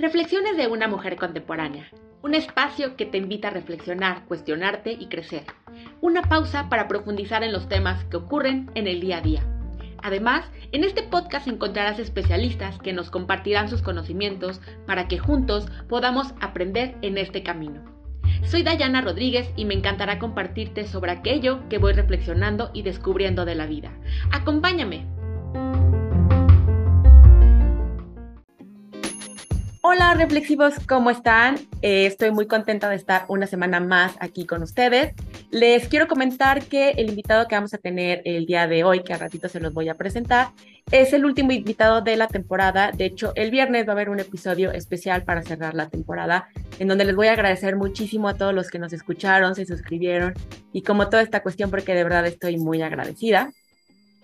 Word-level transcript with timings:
Reflexiones 0.00 0.56
de 0.56 0.66
una 0.66 0.88
mujer 0.88 1.16
contemporánea. 1.16 1.90
Un 2.22 2.34
espacio 2.34 2.96
que 2.96 3.04
te 3.04 3.18
invita 3.18 3.48
a 3.48 3.50
reflexionar, 3.50 4.24
cuestionarte 4.24 4.92
y 4.92 5.08
crecer. 5.08 5.44
Una 6.00 6.22
pausa 6.22 6.70
para 6.70 6.88
profundizar 6.88 7.42
en 7.42 7.52
los 7.52 7.68
temas 7.68 8.02
que 8.06 8.16
ocurren 8.16 8.70
en 8.74 8.86
el 8.86 9.00
día 9.00 9.18
a 9.18 9.20
día. 9.20 9.42
Además, 10.02 10.50
en 10.72 10.84
este 10.84 11.02
podcast 11.02 11.48
encontrarás 11.48 11.98
especialistas 11.98 12.78
que 12.78 12.94
nos 12.94 13.10
compartirán 13.10 13.68
sus 13.68 13.82
conocimientos 13.82 14.62
para 14.86 15.06
que 15.06 15.18
juntos 15.18 15.68
podamos 15.86 16.32
aprender 16.40 16.96
en 17.02 17.18
este 17.18 17.42
camino. 17.42 17.89
Soy 18.44 18.62
Dayana 18.62 19.00
Rodríguez 19.00 19.50
y 19.56 19.64
me 19.64 19.74
encantará 19.74 20.18
compartirte 20.18 20.86
sobre 20.86 21.12
aquello 21.12 21.68
que 21.68 21.78
voy 21.78 21.92
reflexionando 21.92 22.70
y 22.72 22.82
descubriendo 22.82 23.44
de 23.44 23.54
la 23.54 23.66
vida. 23.66 23.92
Acompáñame. 24.32 25.06
Hola 29.92 30.14
reflexivos, 30.14 30.74
¿cómo 30.86 31.10
están? 31.10 31.56
Eh, 31.82 32.06
estoy 32.06 32.30
muy 32.30 32.46
contenta 32.46 32.88
de 32.88 32.94
estar 32.94 33.24
una 33.26 33.48
semana 33.48 33.80
más 33.80 34.14
aquí 34.20 34.46
con 34.46 34.62
ustedes. 34.62 35.16
Les 35.50 35.88
quiero 35.88 36.06
comentar 36.06 36.62
que 36.62 36.90
el 36.90 37.08
invitado 37.08 37.48
que 37.48 37.56
vamos 37.56 37.74
a 37.74 37.78
tener 37.78 38.22
el 38.24 38.46
día 38.46 38.68
de 38.68 38.84
hoy, 38.84 39.02
que 39.02 39.14
a 39.14 39.18
ratito 39.18 39.48
se 39.48 39.58
los 39.58 39.74
voy 39.74 39.88
a 39.88 39.96
presentar, 39.96 40.50
es 40.92 41.12
el 41.12 41.24
último 41.24 41.50
invitado 41.50 42.02
de 42.02 42.16
la 42.16 42.28
temporada. 42.28 42.92
De 42.92 43.04
hecho, 43.04 43.32
el 43.34 43.50
viernes 43.50 43.84
va 43.84 43.88
a 43.88 43.94
haber 43.94 44.10
un 44.10 44.20
episodio 44.20 44.70
especial 44.70 45.24
para 45.24 45.42
cerrar 45.42 45.74
la 45.74 45.88
temporada, 45.88 46.46
en 46.78 46.86
donde 46.86 47.04
les 47.04 47.16
voy 47.16 47.26
a 47.26 47.32
agradecer 47.32 47.74
muchísimo 47.74 48.28
a 48.28 48.34
todos 48.34 48.54
los 48.54 48.70
que 48.70 48.78
nos 48.78 48.92
escucharon, 48.92 49.56
se 49.56 49.66
suscribieron 49.66 50.34
y 50.72 50.82
como 50.82 51.08
toda 51.08 51.24
esta 51.24 51.42
cuestión, 51.42 51.68
porque 51.68 51.94
de 51.94 52.04
verdad 52.04 52.24
estoy 52.28 52.58
muy 52.58 52.80
agradecida. 52.80 53.50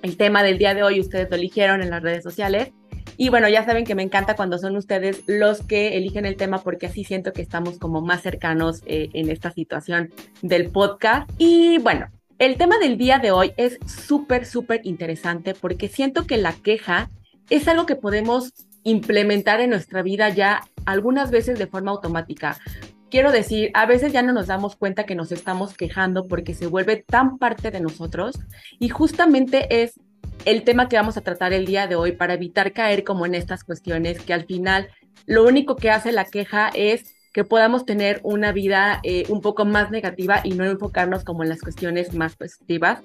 El 0.02 0.16
tema 0.16 0.44
del 0.44 0.58
día 0.58 0.74
de 0.74 0.84
hoy 0.84 1.00
ustedes 1.00 1.28
lo 1.28 1.34
eligieron 1.34 1.82
en 1.82 1.90
las 1.90 2.04
redes 2.04 2.22
sociales 2.22 2.70
y 3.16 3.28
bueno, 3.30 3.48
ya 3.48 3.64
saben 3.64 3.84
que 3.84 3.94
me 3.94 4.02
encanta 4.02 4.36
cuando 4.36 4.58
son 4.58 4.76
ustedes 4.76 5.22
los 5.26 5.62
que 5.62 5.96
eligen 5.96 6.26
el 6.26 6.36
tema 6.36 6.62
porque 6.62 6.86
así 6.86 7.04
siento 7.04 7.32
que 7.32 7.42
estamos 7.42 7.78
como 7.78 8.00
más 8.00 8.22
cercanos 8.22 8.82
eh, 8.86 9.08
en 9.14 9.30
esta 9.30 9.50
situación 9.50 10.12
del 10.42 10.70
podcast. 10.70 11.30
Y 11.38 11.78
bueno, 11.78 12.06
el 12.38 12.56
tema 12.56 12.78
del 12.78 12.98
día 12.98 13.18
de 13.18 13.30
hoy 13.30 13.52
es 13.56 13.78
súper, 13.86 14.44
súper 14.44 14.80
interesante 14.84 15.54
porque 15.54 15.88
siento 15.88 16.26
que 16.26 16.36
la 16.36 16.52
queja 16.52 17.10
es 17.48 17.66
algo 17.68 17.86
que 17.86 17.96
podemos 17.96 18.52
implementar 18.82 19.60
en 19.60 19.70
nuestra 19.70 20.02
vida 20.02 20.28
ya 20.28 20.62
algunas 20.84 21.30
veces 21.30 21.58
de 21.58 21.66
forma 21.66 21.92
automática. 21.92 22.58
Quiero 23.10 23.32
decir, 23.32 23.70
a 23.74 23.86
veces 23.86 24.12
ya 24.12 24.22
no 24.22 24.32
nos 24.32 24.48
damos 24.48 24.76
cuenta 24.76 25.06
que 25.06 25.14
nos 25.14 25.32
estamos 25.32 25.74
quejando 25.74 26.26
porque 26.26 26.54
se 26.54 26.66
vuelve 26.66 26.96
tan 26.96 27.38
parte 27.38 27.70
de 27.70 27.80
nosotros 27.80 28.38
y 28.78 28.88
justamente 28.88 29.82
es 29.82 29.98
el 30.44 30.62
tema 30.64 30.88
que 30.88 30.96
vamos 30.96 31.16
a 31.16 31.22
tratar 31.22 31.52
el 31.52 31.66
día 31.66 31.86
de 31.86 31.96
hoy 31.96 32.12
para 32.12 32.34
evitar 32.34 32.72
caer 32.72 33.04
como 33.04 33.26
en 33.26 33.34
estas 33.34 33.64
cuestiones 33.64 34.20
que 34.20 34.32
al 34.32 34.44
final 34.44 34.88
lo 35.26 35.44
único 35.44 35.76
que 35.76 35.90
hace 35.90 36.12
la 36.12 36.24
queja 36.24 36.70
es 36.74 37.14
que 37.32 37.44
podamos 37.44 37.84
tener 37.84 38.20
una 38.22 38.52
vida 38.52 39.00
eh, 39.02 39.24
un 39.28 39.42
poco 39.42 39.66
más 39.66 39.90
negativa 39.90 40.40
y 40.42 40.54
no 40.54 40.64
enfocarnos 40.64 41.22
como 41.22 41.42
en 41.42 41.50
las 41.50 41.60
cuestiones 41.60 42.14
más 42.14 42.34
positivas. 42.34 43.00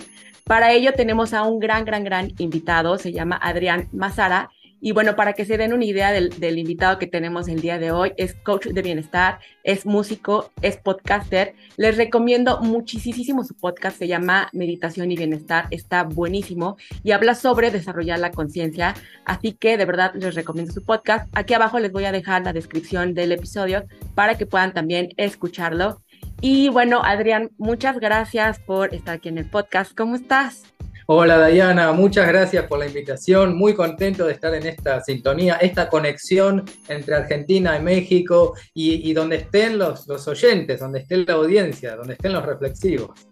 Para 0.46 0.72
ello 0.72 0.94
tenemos 0.94 1.34
a 1.34 1.44
un 1.44 1.60
gran, 1.60 1.84
gran, 1.84 2.06
gran 2.06 2.32
invitado, 2.38 2.98
se 2.98 3.12
llama 3.12 3.38
Adrián 3.42 3.90
Mazara, 3.92 4.50
y 4.82 4.94
bueno, 4.94 5.16
para 5.16 5.34
que 5.34 5.46
se 5.46 5.58
den 5.58 5.74
una 5.74 5.86
idea 5.86 6.12
del, 6.12 6.58
invitado 6.58 6.98
que 6.98 7.06
tenemos 7.06 7.48
el 7.48 7.62
día 7.62 7.78
de 7.78 7.92
hoy, 7.92 8.14
es 8.18 8.34
coach 8.34 8.66
de 8.66 8.82
bienestar, 8.82 9.40
es 9.64 9.86
músico, 9.86 10.52
es 10.64 10.78
podcaster. 10.78 11.54
Les 11.78 11.98
recomiendo 11.98 12.60
muchísimo 12.62 13.44
su 13.44 13.54
podcast, 13.54 14.00
se 14.00 14.08
llama 14.08 14.50
Meditación 14.54 15.12
y 15.12 15.16
Bienestar, 15.16 15.68
está 15.70 16.04
buenísimo 16.04 16.78
y 17.04 17.12
habla 17.12 17.36
sobre 17.36 17.70
desarrollar 17.70 18.18
la 18.18 18.32
conciencia. 18.32 18.96
Así 19.24 19.54
que 19.54 19.78
de 19.78 19.86
verdad 19.86 20.16
les 20.16 20.34
recomiendo 20.34 20.74
su 20.74 20.84
podcast. 20.84 21.30
Aquí 21.34 21.54
abajo 21.54 21.78
les 21.80 21.92
voy 21.92 22.06
a 22.06 22.12
dejar 22.12 22.42
la 22.42 22.52
descripción 22.52 23.14
del 23.14 23.34
episodio 23.34 23.86
para 24.16 24.36
que 24.36 24.48
puedan 24.48 24.74
también 24.74 25.10
escucharlo. 25.18 26.02
Y 26.42 26.70
bueno, 26.70 27.04
Adrián, 27.04 27.52
muchas 27.60 28.00
gracias 28.00 28.58
por 28.58 28.96
estar 28.96 29.18
aquí 29.18 29.30
en 29.30 29.38
el 29.38 29.48
podcast. 29.48 29.96
¿Cómo 29.96 30.16
estás? 30.16 30.64
Hola 31.08 31.38
Dayana, 31.38 31.92
muchas 31.94 32.28
gracias 32.28 32.66
por 32.68 32.78
la 32.78 32.86
invitación. 32.86 33.58
Muy 33.58 33.74
contento 33.74 34.28
de 34.28 34.34
estar 34.34 34.54
en 34.54 34.68
esta 34.68 35.02
sintonía, 35.02 35.56
esta 35.56 35.90
conexión 35.90 36.64
entre 36.88 37.16
Argentina 37.16 37.76
y 37.78 37.82
México 37.82 38.54
y, 38.74 39.12
donde 39.14 39.38
estén 39.38 39.80
los, 39.80 40.08
los 40.08 40.28
oyentes, 40.28 40.80
donde 40.80 41.00
esté 41.00 41.18
la 41.18 41.34
audiencia, 41.34 41.96
donde 41.96 42.14
estén 42.14 42.34
los 42.34 42.46
reflexivos. 42.46 43.31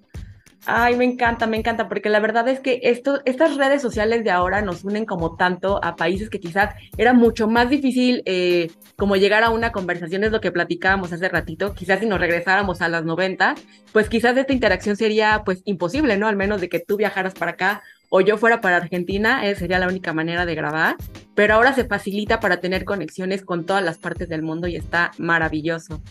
Ay, 0.66 0.98
me 0.98 1.06
encanta, 1.06 1.48
me 1.48 1.58
encanta, 1.58 1.88
porque 1.88 2.10
la 2.10 2.20
verdad 2.20 2.48
es 2.50 2.60
que 2.60 2.82
esto, 2.84 3.22
estas 3.26 3.56
redes 3.56 3.82
sociales 3.82 4.24
de 4.26 4.32
ahora 4.32 4.62
nos 4.62 4.84
unen 4.84 5.06
como 5.06 5.38
tanto 5.38 5.84
a 5.84 5.96
países 5.96 6.30
que 6.30 6.40
quizás 6.40 6.76
era 6.98 7.14
mucho 7.14 7.48
más 7.48 7.70
difícil 7.70 8.22
eh, 8.26 8.70
como 8.98 9.16
llegar 9.16 9.44
a 9.44 9.52
una 9.52 9.72
conversación, 9.72 10.26
es 10.26 10.32
lo 10.32 10.42
que 10.42 10.52
platicábamos 10.52 11.14
hace 11.14 11.30
ratito, 11.30 11.74
quizás 11.74 12.02
si 12.02 12.06
nos 12.06 12.20
regresáramos 12.20 12.82
a 12.82 12.90
las 12.90 13.06
90, 13.06 13.56
pues 13.94 14.10
quizás 14.10 14.36
esta 14.36 14.52
interacción 14.52 14.98
sería 14.98 15.44
pues 15.46 15.62
imposible, 15.64 16.18
¿no? 16.18 16.28
Al 16.28 16.36
menos 16.36 16.60
de 16.60 16.68
que 16.68 16.80
tú 16.80 16.98
viajaras 16.98 17.34
para 17.34 17.52
acá 17.52 17.82
o 18.10 18.22
yo 18.22 18.38
fuera 18.38 18.60
para 18.60 18.78
Argentina, 18.78 19.48
eh, 19.48 19.56
sería 19.56 19.80
la 19.80 19.88
única 19.88 20.14
manera 20.14 20.46
de 20.46 20.56
grabar, 20.56 20.98
pero 21.36 21.54
ahora 21.54 21.74
se 21.74 21.86
facilita 21.86 22.40
para 22.42 22.60
tener 22.60 22.84
conexiones 22.84 23.44
con 23.44 23.66
todas 23.66 23.84
las 23.84 23.98
partes 23.98 24.28
del 24.28 24.42
mundo 24.42 24.68
y 24.68 24.76
está 24.76 25.12
maravilloso. 25.18 26.02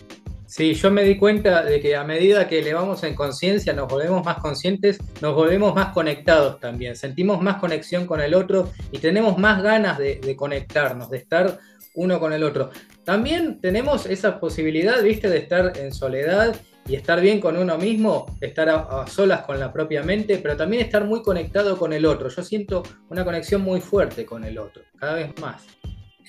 Sí, 0.48 0.72
yo 0.72 0.91
me 0.91 1.04
di 1.04 1.19
cuenta 1.19 1.62
de 1.62 1.78
que 1.78 1.94
a 1.94 2.04
medida 2.04 2.48
que 2.48 2.60
elevamos 2.60 3.04
en 3.04 3.14
conciencia, 3.14 3.75
nos 3.75 3.86
volvemos 3.86 4.25
más 4.25 4.38
conscientes, 4.38 4.98
nos 5.20 5.34
volvemos 5.34 5.75
más 5.75 5.92
conectados 5.92 6.59
también, 6.59 6.97
sentimos 6.97 7.42
más 7.42 7.56
conexión 7.56 8.06
con 8.06 8.22
el 8.22 8.32
otro 8.32 8.72
y 8.91 8.98
tenemos 8.98 9.36
más 9.36 9.62
ganas 9.62 9.98
de, 9.98 10.34
conectarnos, 10.36 11.10
de 11.10 11.19
estar 11.19 11.59
uno 11.94 12.19
con 12.19 12.32
el 12.32 12.42
otro. 12.44 12.70
También 13.04 13.60
tenemos 13.60 14.06
esa 14.06 14.41
posibilidad, 14.41 15.03
viste, 15.03 15.28
de 15.28 15.36
estar 15.36 15.76
en 15.76 15.92
soledad 15.92 16.56
y 16.86 16.94
estar 16.94 17.20
bien 17.20 17.41
con 17.41 17.59
uno 17.59 17.76
mismo, 17.76 18.34
estar 18.41 18.70
a, 18.70 19.06
solas 19.06 19.42
con 19.42 19.60
la 19.60 19.70
propia 19.70 20.03
mente, 20.03 20.38
pero 20.38 20.56
también 20.56 20.82
estar 20.82 21.04
muy 21.04 21.20
conectado 21.20 21.76
con 21.76 21.92
el 21.92 22.06
otro. 22.06 22.30
Yo 22.30 22.42
siento 22.42 22.82
una 23.10 23.22
conexión 23.22 23.60
muy 23.60 23.82
fuerte 23.82 24.25
con 24.25 24.44
el 24.44 24.56
otro, 24.56 24.82
cada 24.98 25.12
vez 25.12 25.38
más. 25.42 25.78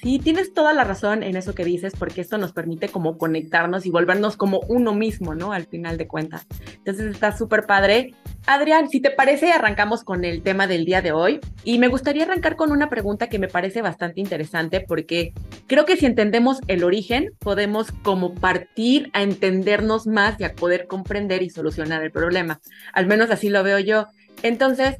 Sí, 0.01 0.17
tienes 0.17 0.53
toda 0.53 0.73
la 0.73 0.85
razón 0.85 1.23
en 1.23 1.35
eso 1.35 1.53
que 1.53 1.65
dices, 1.65 1.91
porque 1.97 2.21
esto 2.21 2.37
nos 2.37 2.53
permite 2.53 2.87
como 2.87 3.17
conectarnos 3.17 3.85
y 3.85 3.89
volvernos 3.89 4.37
como 4.37 4.61
uno 4.69 4.93
mismo, 4.93 5.35
¿no? 5.35 5.51
Al 5.51 5.65
final 5.65 5.97
de 5.97 6.07
cuentas. 6.07 6.47
Entonces 6.77 7.11
está 7.11 7.37
súper 7.37 7.65
padre. 7.65 8.13
Adrián, 8.47 8.89
si 8.89 9.01
te 9.01 9.11
parece, 9.11 9.51
arrancamos 9.51 10.05
con 10.05 10.23
el 10.23 10.41
tema 10.41 10.67
del 10.67 10.85
día 10.85 11.01
de 11.01 11.11
hoy. 11.11 11.41
Y 11.65 11.79
me 11.79 11.89
gustaría 11.89 12.23
arrancar 12.23 12.55
con 12.55 12.71
una 12.71 12.89
pregunta 12.89 13.27
que 13.27 13.39
me 13.39 13.49
parece 13.49 13.81
bastante 13.81 14.21
interesante, 14.21 14.79
porque 14.79 15.33
creo 15.67 15.85
que 15.85 15.97
si 15.97 16.05
entendemos 16.05 16.59
el 16.67 16.85
origen, 16.85 17.31
podemos 17.37 17.91
como 18.01 18.33
partir 18.35 19.09
a 19.11 19.21
entendernos 19.21 20.07
más 20.07 20.39
y 20.39 20.45
a 20.45 20.53
poder 20.53 20.87
comprender 20.87 21.43
y 21.43 21.49
solucionar 21.49 22.03
el 22.03 22.11
problema. 22.11 22.61
Al 22.93 23.05
menos 23.05 23.31
así 23.31 23.49
lo 23.49 23.63
veo 23.63 23.79
yo. 23.79 24.07
Entonces, 24.43 24.95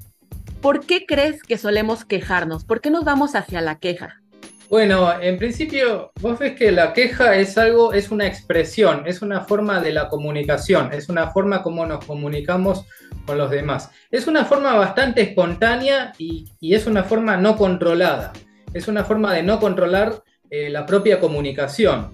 ¿por 0.62 0.86
qué 0.86 1.06
crees 1.06 1.42
que 1.42 1.58
solemos 1.58 2.04
quejarnos? 2.04 2.66
¿Por 2.66 2.82
qué 2.82 2.90
nos 2.90 3.06
vamos 3.06 3.36
hacia 3.36 3.62
la 3.62 3.80
queja? 3.80 4.20
Bueno, 4.70 5.20
en 5.20 5.40
principio, 5.40 6.12
vos 6.22 6.38
ves 6.38 6.56
que 6.56 6.72
la 6.72 6.94
queja 6.94 7.36
es 7.36 7.58
algo, 7.58 7.92
es 7.92 8.12
una 8.12 8.28
expresión, 8.28 9.02
es 9.08 9.24
una 9.24 9.42
forma 9.42 9.82
de 9.82 9.92
la 9.92 10.08
comunicación, 10.10 10.94
es 10.94 11.10
una 11.10 11.32
forma 11.32 11.64
como 11.64 11.88
nos 11.88 12.06
comunicamos 12.06 12.86
con 13.26 13.40
los 13.40 13.50
demás. 13.50 13.90
Es 14.12 14.28
una 14.28 14.46
forma 14.46 14.76
bastante 14.76 15.22
espontánea 15.22 16.14
y, 16.20 16.46
es 16.62 16.86
una 16.86 17.04
forma 17.04 17.36
no 17.36 17.58
controlada. 17.58 18.32
Es 18.72 18.88
una 18.88 19.04
forma 19.04 19.34
de 19.34 19.42
no 19.42 19.60
controlar 19.60 20.22
eh, 20.52 20.70
la 20.70 20.86
propia 20.86 21.20
comunicación. 21.20 22.12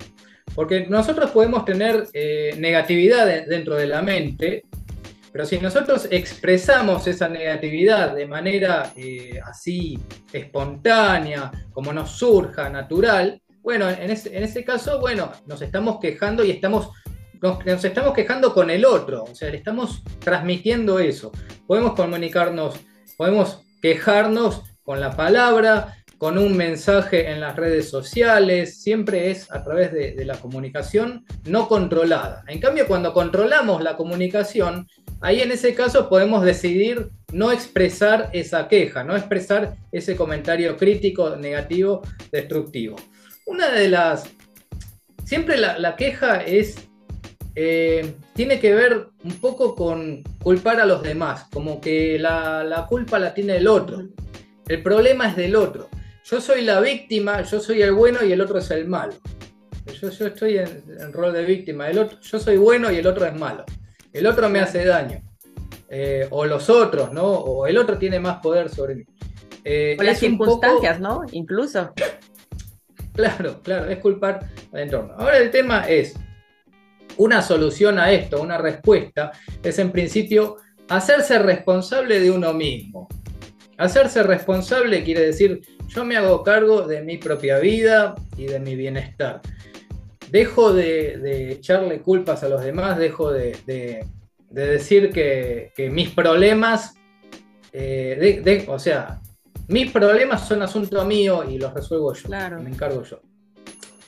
Porque 0.54 0.88
nosotros 0.88 1.32
podemos 1.32 1.66
tener 1.66 2.08
eh, 2.14 2.56
negatividad 2.58 3.28
dentro 3.48 3.76
de 3.76 3.88
la 3.88 4.02
mente, 4.02 4.64
pero 5.36 5.46
si 5.46 5.60
nosotros 5.60 6.08
expresamos 6.12 7.08
esa 7.08 7.28
negatividad 7.28 8.16
de 8.16 8.26
manera 8.26 8.94
eh, 8.96 9.38
así 9.44 10.00
espontánea, 10.32 11.52
como 11.74 11.92
nos 11.92 12.12
surja, 12.12 12.70
natural, 12.70 13.42
bueno, 13.62 13.90
en 13.90 14.12
ese, 14.12 14.64
caso, 14.64 15.02
bueno, 15.02 15.34
nos 15.46 15.62
estamos 15.62 16.00
quejando 16.00 16.42
y 16.46 16.52
estamos 16.52 16.88
nos, 17.42 17.66
nos, 17.66 17.84
estamos 17.84 18.14
quejando 18.14 18.54
con 18.54 18.70
el 18.70 18.86
otro, 18.86 19.26
o 19.26 19.36
sea, 19.36 19.50
le 19.50 19.58
estamos 19.58 20.04
transmitiendo 20.20 21.00
eso. 21.00 21.34
Podemos 21.68 21.96
comunicarnos, 21.96 22.80
podemos 23.18 23.60
quejarnos 23.82 24.62
con 24.86 25.02
la 25.02 25.18
palabra, 25.18 25.98
con 26.18 26.38
un 26.38 26.56
mensaje 26.56 27.30
en 27.30 27.40
las 27.40 27.56
redes 27.56 27.90
sociales, 27.90 28.82
siempre 28.82 29.32
es 29.32 29.52
a 29.52 29.64
través 29.64 29.92
de, 29.92 30.26
la 30.26 30.38
comunicación 30.40 31.26
no 31.46 31.68
controlada. 31.68 32.44
En 32.48 32.60
cambio, 32.60 32.88
cuando 32.88 33.14
controlamos 33.14 33.84
la 33.84 33.96
comunicación, 33.96 34.88
ahí 35.22 35.42
en 35.42 35.52
ese 35.52 35.76
caso 35.76 36.10
podemos 36.10 36.44
decidir 36.44 37.10
no 37.32 37.52
expresar 37.52 38.30
esa 38.34 38.68
queja, 38.68 39.04
no 39.04 39.16
expresar 39.16 39.76
ese 39.92 40.16
comentario 40.16 40.78
crítico, 40.78 41.36
negativo, 41.36 42.02
destructivo. 42.32 42.96
Una 43.46 43.70
de 43.70 43.90
las... 43.90 44.30
Siempre 45.26 45.58
la, 45.58 45.96
queja 45.96 46.38
es 46.38 46.88
eh, 47.56 48.16
tiene 48.34 48.60
que 48.60 48.74
ver 48.74 49.08
un 49.24 49.34
poco 49.40 49.76
con 49.76 50.24
culpar 50.44 50.80
a 50.80 50.86
los 50.86 51.02
demás, 51.02 51.48
como 51.52 51.80
que 51.82 52.20
la, 52.20 52.86
culpa 52.90 53.18
la 53.18 53.34
tiene 53.34 53.58
el 53.58 53.68
otro. 53.68 54.04
El 54.68 54.84
problema 54.84 55.30
es 55.30 55.36
del 55.36 55.56
otro. 55.56 55.90
Yo 56.26 56.42
soy 56.42 56.62
la 56.62 56.80
víctima, 56.80 57.44
yo 57.44 57.60
soy 57.60 57.84
el 57.84 57.94
bueno 57.94 58.24
y 58.26 58.32
el 58.32 58.42
otro 58.42 58.58
es 58.58 58.72
el 58.72 58.88
malo. 58.88 59.14
Yo, 60.02 60.08
estoy 60.08 60.58
en, 60.58 61.14
rol 61.14 61.32
de 61.32 61.46
víctima, 61.46 61.88
el 61.88 62.00
otro, 62.00 62.20
yo 62.20 62.40
soy 62.40 62.58
bueno 62.58 62.92
y 62.92 62.96
el 62.96 63.06
otro 63.06 63.28
es 63.28 63.36
malo. 63.36 63.64
El 64.12 64.26
otro 64.26 64.50
me 64.50 64.60
hace 64.60 64.84
daño. 64.86 65.22
Eh, 65.88 66.28
o 66.32 66.46
los 66.46 66.68
otros, 66.72 67.14
¿no? 67.14 67.26
O 67.26 67.68
el 67.68 67.78
otro 67.78 68.00
tiene 68.00 68.20
más 68.20 68.38
poder 68.38 68.70
sobre 68.70 68.96
mí. 68.96 69.04
Eh, 69.64 69.96
o 70.00 70.04
las 70.04 70.18
circunstancias, 70.18 71.00
¿no? 71.00 71.22
Incluso. 71.32 71.94
Claro, 73.14 73.62
claro, 73.62 73.88
es 73.88 74.00
culpar 74.00 74.50
al 74.74 74.80
entorno. 74.80 75.14
Ahora 75.18 75.38
el 75.38 75.52
tema 75.52 75.88
es, 75.88 76.16
una 77.18 77.44
solución 77.44 78.00
a 78.00 78.12
esto, 78.12 78.42
una 78.42 78.58
respuesta, 78.58 79.32
es 79.62 79.78
en 79.78 79.92
principio 79.92 80.58
hacerse 80.90 81.38
responsable 81.38 82.20
de 82.20 82.32
uno 82.32 82.52
mismo. 82.52 83.08
Hacerse 83.78 84.24
responsable 84.24 85.04
quiere 85.04 85.22
decir, 85.22 85.62
yo 85.90 86.06
me 86.06 86.16
hago 86.16 86.44
cargo 86.44 86.88
de 86.88 87.02
mi 87.02 87.18
propia 87.18 87.60
vida 87.60 88.16
y 88.38 88.46
de 88.46 88.60
mi 88.60 88.76
bienestar. 88.76 89.42
Dejo 90.32 90.74
de, 90.74 91.52
echarle 91.52 92.02
culpas 92.02 92.44
a 92.44 92.50
los 92.50 92.64
demás, 92.64 92.98
dejo 92.98 93.32
de, 93.32 94.06
decir 94.50 95.12
que, 95.12 95.72
mis 95.92 96.10
problemas, 96.12 96.96
eh, 97.74 98.66
o 98.68 98.80
sea, 98.80 99.20
mis 99.68 99.92
problemas 99.92 100.48
son 100.48 100.62
asunto 100.62 101.04
mío 101.04 101.44
y 101.48 101.58
los 101.58 101.74
resuelvo 101.74 102.14
yo, 102.14 102.30
me 102.62 102.70
encargo 102.70 103.04
yo. 103.04 103.20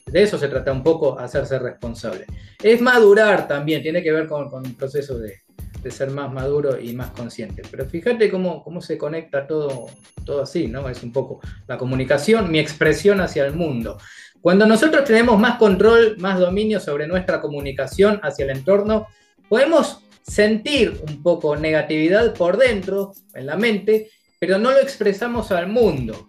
De 0.06 0.22
eso 0.22 0.38
se 0.38 0.48
trata 0.48 0.72
un 0.72 0.82
poco, 0.82 1.18
hacerse 1.18 1.58
responsable. 1.58 2.24
Es 2.62 2.80
madurar 2.80 3.46
también, 3.46 3.82
tiene 3.82 4.02
que 4.02 4.12
ver 4.12 4.26
con, 4.26 4.48
con 4.48 4.66
un 4.66 4.74
proceso 4.74 5.18
de, 5.18 5.42
ser 5.90 6.10
más 6.10 6.32
maduro 6.32 6.80
y 6.80 6.92
más 6.92 7.10
consciente. 7.10 7.62
Pero 7.70 7.86
fíjate 7.86 8.30
cómo, 8.30 8.62
cómo 8.62 8.80
se 8.80 8.98
conecta 8.98 9.46
todo, 9.46 9.86
todo 10.24 10.42
así, 10.42 10.66
¿no? 10.66 10.88
Es 10.88 11.02
un 11.02 11.12
poco 11.12 11.40
la 11.66 11.78
comunicación, 11.78 12.50
mi 12.50 12.58
expresión 12.58 13.20
hacia 13.20 13.44
el 13.46 13.54
mundo. 13.54 13.98
Cuando 14.40 14.66
nosotros 14.66 15.04
tenemos 15.04 15.38
más 15.38 15.58
control, 15.58 16.16
más 16.18 16.38
dominio 16.38 16.80
sobre 16.80 17.06
nuestra 17.06 17.40
comunicación 17.40 18.20
hacia 18.22 18.44
el 18.44 18.50
entorno, 18.50 19.08
podemos 19.48 20.00
sentir 20.22 21.00
un 21.08 21.22
poco 21.22 21.56
negatividad 21.56 22.34
por 22.34 22.56
dentro, 22.56 23.12
en 23.34 23.46
la 23.46 23.56
mente, 23.56 24.10
pero 24.38 24.58
no 24.58 24.70
lo 24.70 24.78
expresamos 24.78 25.50
al 25.50 25.68
mundo. 25.68 26.28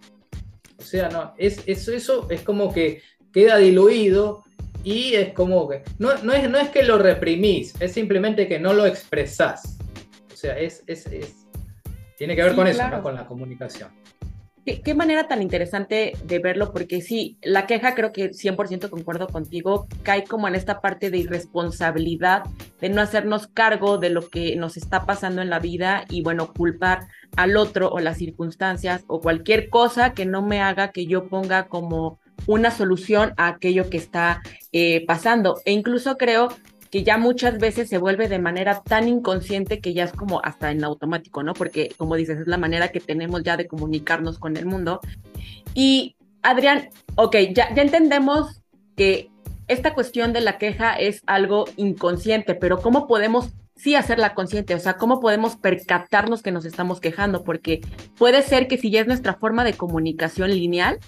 O 0.77 0.81
sea, 0.81 1.09
no, 1.09 1.33
es, 1.37 1.61
eso, 1.65 1.91
eso 1.91 2.27
es 2.29 2.41
como 2.41 2.73
que 2.73 3.01
queda 3.31 3.57
diluido 3.57 4.43
y 4.89 5.13
es 5.13 5.33
como 5.33 5.69
que, 5.69 5.83
no, 5.99 6.15
no, 6.23 6.33
es, 6.33 6.49
no 6.49 6.57
es 6.57 6.69
que 6.69 6.81
lo 6.81 6.97
reprimís, 6.97 7.79
es 7.79 7.91
simplemente 7.91 8.47
que 8.47 8.59
no 8.59 8.73
lo 8.73 8.87
expresás. 8.87 9.77
O 10.33 10.35
sea, 10.35 10.57
es, 10.57 10.83
es, 10.87 11.05
tiene 12.17 12.35
que 12.35 12.41
ver 12.41 12.55
con 12.55 12.65
eso, 12.65 12.83
con 13.03 13.13
la 13.13 13.27
comunicación. 13.27 13.91
¿Qué, 14.65 14.93
manera 14.93 15.27
tan 15.27 15.41
interesante 15.41 16.13
de 16.23 16.39
verlo, 16.39 16.71
porque 16.71 17.01
sí, 17.01 17.37
la 17.41 17.65
queja 17.65 17.95
creo 17.95 18.11
que 18.11 18.31
100% 18.31 18.89
concuerdo 18.89 19.27
contigo, 19.27 19.87
cae 20.03 20.23
como 20.23 20.47
en 20.47 20.55
esta 20.55 20.81
parte 20.81 21.09
de 21.09 21.19
irresponsabilidad, 21.19 22.43
de 22.79 22.89
no 22.89 23.01
hacernos 23.01 23.47
cargo 23.47 23.97
de 23.97 24.09
lo 24.09 24.27
que 24.29 24.55
nos 24.55 24.75
está 24.75 25.05
pasando 25.05 25.41
en 25.41 25.49
la 25.49 25.59
vida 25.59 26.05
y 26.09 26.21
bueno, 26.21 26.51
culpar 26.53 27.07
al 27.35 27.57
otro 27.57 27.89
o 27.89 27.99
las 27.99 28.17
circunstancias 28.17 29.03
o 29.07 29.21
cualquier 29.21 29.69
cosa 29.69 30.13
que 30.13 30.25
no 30.25 30.41
me 30.41 30.61
haga 30.61 30.91
que 30.91 31.05
yo 31.05 31.29
ponga 31.29 31.67
como 31.67 32.19
una 32.47 32.71
solución 32.71 33.33
a 33.37 33.47
aquello 33.47 33.89
que 33.89 33.97
está 33.97 34.41
eh, 34.71 35.05
pasando. 35.05 35.61
E 35.65 35.71
incluso 35.71 36.17
creo 36.17 36.49
que 36.91 37.03
ya 37.03 37.17
muchas 37.17 37.59
veces 37.59 37.89
se 37.89 37.97
vuelve 37.97 38.27
de 38.27 38.39
manera 38.39 38.81
tan 38.81 39.07
inconsciente 39.07 39.79
que 39.79 39.93
ya 39.93 40.05
es 40.05 40.11
como 40.11 40.41
hasta 40.43 40.71
en 40.71 40.83
automático, 40.83 41.43
¿no? 41.43 41.53
Porque, 41.53 41.93
como 41.97 42.15
dices, 42.15 42.39
es 42.39 42.47
la 42.47 42.57
manera 42.57 42.89
que 42.89 42.99
tenemos 42.99 43.43
ya 43.43 43.57
de 43.57 43.67
comunicarnos 43.67 44.39
con 44.39 44.57
el 44.57 44.65
mundo. 44.65 44.99
Y, 45.73 46.15
Adrián, 46.41 46.89
ok, 47.15 47.35
ya, 47.53 47.73
ya 47.75 47.81
entendemos 47.81 48.63
que 48.95 49.29
esta 49.67 49.93
cuestión 49.93 50.33
de 50.33 50.41
la 50.41 50.57
queja 50.57 50.93
es 50.93 51.21
algo 51.27 51.65
inconsciente, 51.77 52.55
pero 52.55 52.79
¿cómo 52.79 53.07
podemos 53.07 53.49
sí 53.75 53.95
hacerla 53.95 54.33
consciente? 54.33 54.73
O 54.73 54.79
sea, 54.79 54.97
¿cómo 54.97 55.19
podemos 55.19 55.55
percatarnos 55.55 56.41
que 56.41 56.51
nos 56.51 56.65
estamos 56.65 56.99
quejando? 56.99 57.43
Porque 57.43 57.81
puede 58.17 58.41
ser 58.41 58.67
que 58.67 58.77
si 58.77 58.89
ya 58.89 59.01
es 59.01 59.07
nuestra 59.07 59.35
forma 59.35 59.63
de 59.63 59.73
comunicación 59.73 60.49
lineal, 60.49 60.99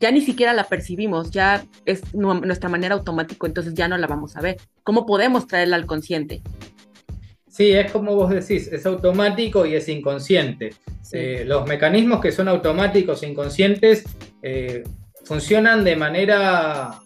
ya 0.00 0.10
ni 0.10 0.22
siquiera 0.22 0.54
la 0.54 0.64
percibimos, 0.64 1.30
ya 1.30 1.64
es 1.84 2.14
nuestra 2.14 2.70
manera 2.70 2.94
automática, 2.94 3.46
entonces 3.46 3.74
ya 3.74 3.86
no 3.86 3.98
la 3.98 4.06
vamos 4.06 4.34
a 4.36 4.40
ver. 4.40 4.56
¿Cómo 4.82 5.04
podemos 5.04 5.46
traerla 5.46 5.76
al 5.76 5.86
consciente? 5.86 6.40
Sí, 7.46 7.72
es 7.72 7.92
como 7.92 8.14
vos 8.14 8.30
decís, 8.30 8.68
es 8.72 8.86
automático 8.86 9.66
y 9.66 9.74
es 9.74 9.88
inconsciente. 9.88 10.74
Eh, 11.12 11.44
los 11.46 11.66
mecanismos 11.66 12.20
que 12.20 12.32
son 12.32 12.48
automáticos 12.48 13.22
e 13.22 13.28
inconscientes 13.28 14.04
eh, 14.42 14.84
funcionan 15.24 15.84
de 15.84 15.96
manera, 15.96 17.00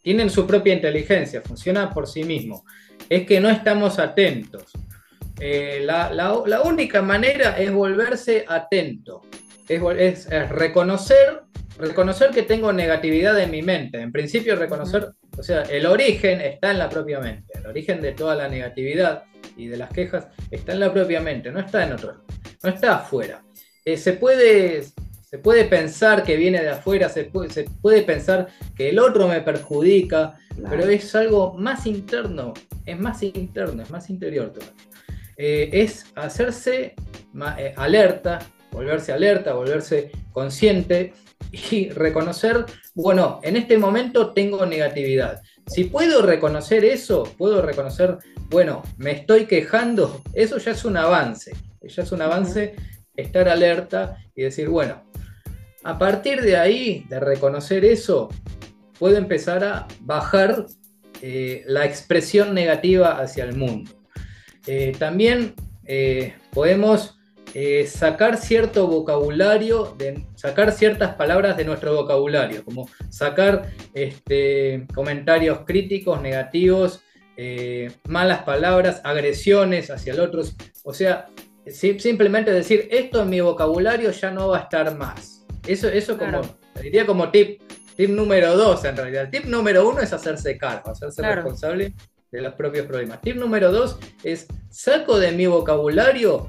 tienen 0.00 0.30
su 0.30 0.46
propia 0.46 0.72
inteligencia, 0.72 1.42
funcionan 1.42 1.90
por 1.90 2.06
sí 2.06 2.24
mismos. 2.24 2.62
Es 3.10 3.26
que 3.26 3.40
no 3.40 3.50
estamos 3.50 3.98
atentos. 3.98 4.72
Eh, 5.40 5.82
la, 5.84 6.62
única 6.64 7.02
manera 7.02 7.58
es 7.58 7.70
volverse 7.70 8.44
atento, 8.48 9.22
es 9.68 10.28
reconocer 10.48 11.47
reconocer 11.78 12.30
que 12.30 12.42
tengo 12.42 12.72
negatividad 12.72 13.38
en 13.40 13.50
mi 13.50 13.62
mente. 13.62 14.00
En 14.00 14.12
principio, 14.12 14.56
reconocer, 14.56 15.08
o 15.36 15.42
sea, 15.42 15.62
el 15.62 15.86
origen 15.86 16.40
está 16.40 16.70
en 16.70 16.78
la 16.78 16.88
propia 16.88 17.20
mente. 17.20 17.58
El 17.58 17.66
origen 17.66 18.00
de 18.00 18.12
toda 18.12 18.34
la 18.34 18.48
negatividad 18.48 19.24
y 19.56 19.68
de 19.68 19.76
las 19.76 19.90
quejas 19.90 20.28
está 20.50 20.72
en 20.72 20.80
la 20.80 20.92
propia 20.92 21.20
mente, 21.20 21.50
no 21.50 21.60
está 21.60 21.84
en 21.86 21.92
otro, 21.92 22.24
no 22.62 22.70
está 22.70 22.96
afuera. 22.96 23.42
Eh, 23.84 23.96
se, 23.96 24.12
puede, 24.14 24.82
se 25.22 25.38
puede 25.38 25.64
pensar 25.64 26.22
que 26.22 26.36
viene 26.36 26.62
de 26.62 26.70
afuera, 26.70 27.08
se 27.08 27.24
puede, 27.24 27.50
se 27.50 27.64
puede 27.64 28.02
pensar 28.02 28.48
que 28.76 28.90
el 28.90 28.98
otro 28.98 29.28
me 29.28 29.40
perjudica, 29.40 30.34
pero 30.68 30.84
es 30.84 31.14
algo 31.14 31.54
más 31.54 31.86
interno, 31.86 32.54
es 32.84 32.98
más 32.98 33.22
interno, 33.22 33.82
es 33.82 33.90
más 33.90 34.10
interior 34.10 34.52
eh, 35.40 35.70
es 35.72 36.06
hacerse 36.16 36.96
eh, 37.58 37.74
alerta, 37.76 38.40
volverse 38.72 39.12
alerta, 39.12 39.52
volverse 39.52 40.10
consciente 40.32 41.12
y 41.50 41.88
reconocer, 41.90 42.64
bueno, 42.94 43.40
en 43.42 43.56
este 43.56 43.78
momento 43.78 44.32
tengo 44.32 44.66
negatividad. 44.66 45.42
Si 45.66 45.84
puedo 45.84 46.22
reconocer 46.22 46.84
eso, 46.84 47.24
puedo 47.36 47.62
reconocer, 47.62 48.18
bueno, 48.50 48.82
me 48.96 49.12
estoy 49.12 49.46
quejando, 49.46 50.22
eso 50.32 50.58
ya 50.58 50.72
es 50.72 50.84
un 50.84 50.96
avance, 50.96 51.54
ya 51.82 52.02
es 52.02 52.12
un 52.12 52.22
avance 52.22 52.74
estar 53.16 53.48
alerta 53.48 54.18
y 54.34 54.42
decir, 54.42 54.68
bueno, 54.68 55.02
a 55.84 55.98
partir 55.98 56.42
de 56.42 56.56
ahí, 56.56 57.04
de 57.08 57.20
reconocer 57.20 57.84
eso, 57.84 58.28
puedo 58.98 59.16
empezar 59.16 59.64
a 59.64 59.86
bajar 60.00 60.66
eh, 61.22 61.62
la 61.66 61.84
expresión 61.84 62.54
negativa 62.54 63.20
hacia 63.20 63.44
el 63.44 63.56
mundo. 63.56 63.90
Eh, 64.66 64.92
también 64.98 65.54
eh, 65.84 66.34
podemos 66.52 67.17
eh, 67.60 67.88
sacar 67.88 68.36
cierto 68.36 68.86
vocabulario, 68.86 69.92
de, 69.98 70.24
sacar 70.36 70.70
ciertas 70.70 71.16
palabras 71.16 71.56
de 71.56 71.64
nuestro 71.64 71.92
vocabulario, 71.92 72.64
como 72.64 72.88
sacar 73.08 73.72
este, 73.94 74.86
comentarios 74.94 75.62
críticos, 75.66 76.22
negativos, 76.22 77.00
eh, 77.36 77.90
malas 78.06 78.44
palabras, 78.44 79.00
agresiones 79.02 79.90
hacia 79.90 80.12
el 80.12 80.20
otro. 80.20 80.42
O 80.84 80.94
sea, 80.94 81.26
simplemente 81.66 82.52
decir, 82.52 82.86
esto 82.92 83.22
en 83.22 83.30
mi 83.30 83.40
vocabulario 83.40 84.12
ya 84.12 84.30
no 84.30 84.50
va 84.50 84.58
a 84.58 84.62
estar 84.62 84.96
más. 84.96 85.44
Eso, 85.66 85.88
eso 85.88 86.16
como, 86.16 86.42
diría 86.80 87.06
como 87.06 87.28
tip, 87.32 87.60
tip 87.96 88.10
número 88.10 88.56
dos 88.56 88.84
en 88.84 88.96
realidad. 88.96 89.30
Tip 89.32 89.46
número 89.46 89.88
uno 89.88 89.98
es 89.98 90.12
hacerse 90.12 90.56
cargo, 90.56 90.92
hacerse 90.92 91.22
responsable 91.22 91.92
de 92.30 92.40
los 92.40 92.54
propios 92.54 92.86
problemas. 92.86 93.20
Tip 93.20 93.34
número 93.34 93.72
dos 93.72 93.98
es, 94.22 94.46
saco 94.70 95.18
de 95.18 95.32
mi 95.32 95.46
vocabulario 95.46 96.48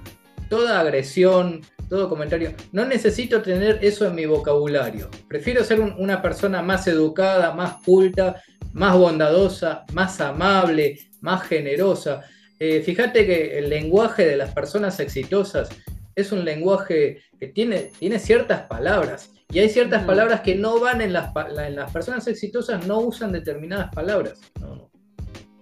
toda 0.49 0.79
agresión, 0.79 1.61
todo 1.89 2.09
comentario. 2.09 2.53
No 2.71 2.85
necesito 2.85 3.41
tener 3.41 3.79
eso 3.81 4.07
en 4.07 4.15
mi 4.15 4.25
vocabulario. 4.25 5.09
Prefiero 5.27 5.63
ser 5.63 5.79
una 5.79 6.21
persona 6.21 6.61
más 6.61 6.87
educada, 6.87 7.53
más 7.53 7.81
culta, 7.83 8.41
más 8.73 8.95
bondadosa, 8.95 9.85
más 9.93 10.19
amable, 10.21 10.99
más 11.21 11.43
generosa. 11.47 12.21
Eh, 12.59 12.81
fíjate 12.81 13.25
que 13.25 13.57
el 13.57 13.69
lenguaje 13.69 14.25
de 14.25 14.37
las 14.37 14.53
personas 14.53 14.99
exitosas 14.99 15.69
es 16.15 16.31
un 16.31 16.43
lenguaje 16.43 17.21
que 17.39 17.47
tiene, 17.47 17.91
tiene 17.99 18.19
ciertas 18.19 18.63
palabras. 18.63 19.31
Y 19.51 19.59
hay 19.59 19.69
ciertas 19.69 20.03
palabras 20.03 20.41
que 20.41 20.55
no 20.55 20.79
van 20.79 21.01
en 21.01 21.11
las, 21.11 21.31
en 21.65 21.75
las 21.75 21.91
personas 21.91 22.27
exitosas, 22.27 22.85
no 22.85 22.99
usan 22.99 23.31
determinadas 23.31 23.93
palabras. 23.93 24.39
No, 24.59 24.91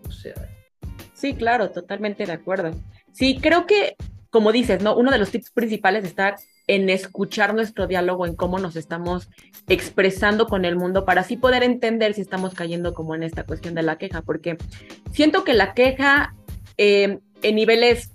O 0.06 0.12
sea. 0.12 0.34
Sí, 1.14 1.36
claro, 1.36 1.72
totalmente 1.72 2.26
de 2.26 2.34
acuerdo. 2.34 2.72
Sí, 3.14 3.40
creo 3.42 3.66
que 3.66 3.96
como 4.38 4.52
dices, 4.52 4.84
¿no? 4.84 4.96
Uno 4.96 5.10
de 5.10 5.18
los 5.18 5.32
tips 5.32 5.50
principales 5.50 6.06
está 6.06 6.36
en 6.68 6.92
escuchar 6.92 7.56
nuestro 7.56 7.88
diálogo, 7.88 8.28
en 8.28 8.36
cómo 8.36 8.60
nos 8.60 8.76
estamos 8.76 9.30
expresando 9.68 10.46
con 10.46 10.64
el 10.64 10.76
mundo 10.76 11.06
para 11.06 11.22
así 11.22 11.38
poder 11.38 11.64
entender 11.64 12.14
si 12.14 12.22
estamos 12.22 12.54
cayendo 12.54 12.94
como 12.94 13.16
en 13.16 13.24
esta 13.24 13.46
cuestión 13.46 13.74
de 13.74 13.82
la 13.82 13.98
queja, 13.98 14.22
porque 14.22 14.60
siento 15.12 15.44
que 15.44 15.56
la 15.56 15.74
queja 15.74 16.36
eh, 16.78 17.18
en 17.42 17.56
niveles 17.56 18.12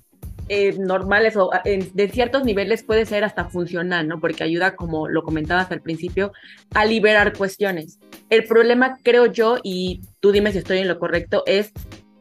eh, 0.49 0.77
normales 0.79 1.37
o 1.37 1.51
de 1.65 2.09
ciertos 2.09 2.45
niveles 2.45 2.85
puede 2.85 3.05
ser 3.05 3.25
hasta 3.25 3.47
funcional, 3.47 4.07
¿no? 4.07 4.21
Porque 4.21 4.45
ayuda, 4.45 4.77
como 4.77 5.09
lo 5.09 5.25
comentabas 5.25 5.73
al 5.73 5.81
principio, 5.81 6.31
a 6.73 6.85
liberar 6.85 7.37
cuestiones. 7.37 7.99
El 8.31 8.45
problema, 8.45 8.97
creo 9.03 9.27
yo, 9.27 9.59
y 9.65 10.03
tú 10.21 10.31
dime 10.31 10.53
si 10.53 10.59
estoy 10.59 10.79
en 10.79 10.87
lo 10.87 11.01
correcto, 11.01 11.43
es 11.47 11.73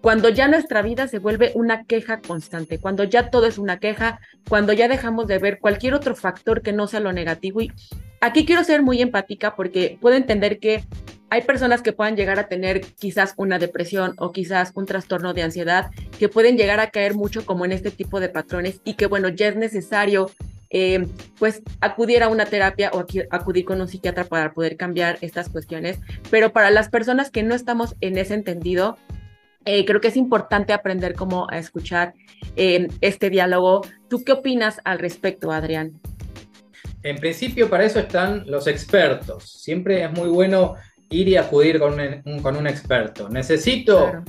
cuando 0.02 0.30
ya 0.30 0.48
nuestra 0.48 0.82
vida 0.82 1.08
se 1.08 1.20
vuelve 1.20 1.52
una 1.54 1.84
queja 1.86 2.22
constante, 2.22 2.80
cuando 2.80 3.04
ya 3.04 3.30
todo 3.30 3.46
es 3.46 3.58
una 3.58 3.80
queja, 3.80 4.20
cuando 4.50 4.74
ya 4.74 4.88
dejamos 4.88 5.28
de 5.28 5.38
ver 5.38 5.60
cualquier 5.60 5.94
otro 5.94 6.16
factor 6.16 6.62
que 6.62 6.74
no 6.74 6.88
sea 6.88 7.00
lo 7.00 7.14
negativo. 7.14 7.62
Y 7.62 7.72
aquí 8.20 8.46
quiero 8.46 8.64
ser 8.64 8.82
muy 8.82 9.02
empática 9.02 9.56
porque 9.56 9.98
puedo 10.02 10.16
entender 10.16 10.60
que 10.60 10.84
hay 11.30 11.44
personas 11.44 11.82
que 11.82 11.94
puedan 11.94 12.18
llegar 12.18 12.40
a 12.40 12.48
tener 12.48 12.82
quizás 12.82 13.36
una 13.38 13.58
depresión 13.58 14.16
o 14.18 14.32
quizás 14.32 14.72
un 14.76 14.86
trastorno 14.86 15.34
de 15.34 15.44
ansiedad, 15.44 15.92
que 16.20 16.28
pueden 16.28 16.58
llegar 16.58 16.80
a 16.80 16.90
caer 16.90 17.14
mucho 17.14 17.46
como 17.46 17.64
en 17.64 17.72
este 17.72 17.92
tipo 17.92 18.20
de 18.20 18.28
patrones 18.28 18.82
y 18.84 18.96
que 18.96 19.06
bueno, 19.06 19.30
ya 19.30 19.48
es 19.48 19.56
necesario 19.56 20.30
eh, 20.72 21.08
pues 21.38 21.62
acudir 21.80 22.24
a 22.24 22.28
una 22.28 22.46
terapia 22.46 22.92
o 22.94 23.06
acudir 23.30 23.66
con 23.66 23.80
un 23.80 23.88
psiquiatra 23.88 24.24
para 24.24 24.52
poder 24.52 24.78
cambiar 24.78 25.20
estas 25.22 25.48
cuestiones. 25.48 26.00
Pero 26.30 26.52
para 26.52 26.72
las 26.72 26.90
personas 26.90 27.30
que 27.30 27.44
no 27.44 27.56
estamos 27.56 27.96
en 28.02 28.18
ese 28.18 28.34
entendido, 28.34 28.98
eh, 29.66 29.86
creo 29.86 30.02
que 30.02 30.08
es 30.08 30.18
importante 30.18 30.74
aprender 30.74 31.14
cómo 31.14 31.48
a 31.50 31.58
escuchar 31.58 32.14
eh, 32.56 32.88
este 33.02 33.30
diálogo. 33.30 33.82
¿Tú 34.10 34.24
qué 34.24 34.32
opinas 34.32 34.82
al 34.84 35.00
respecto, 35.00 35.52
Adrián? 35.52 36.00
En 37.04 37.18
principio, 37.18 37.70
para 37.70 37.84
eso 37.84 38.00
están 38.00 38.44
los 38.48 38.68
expertos. 38.68 39.50
Siempre 39.50 40.04
es 40.04 40.12
muy 40.12 40.30
bueno 40.30 40.76
ir 41.10 41.28
y 41.28 41.38
acudir 41.38 41.80
con 41.80 41.98
un, 42.00 42.42
con 42.42 42.56
un 42.56 42.68
experto. 42.68 43.30
Necesito, 43.30 44.24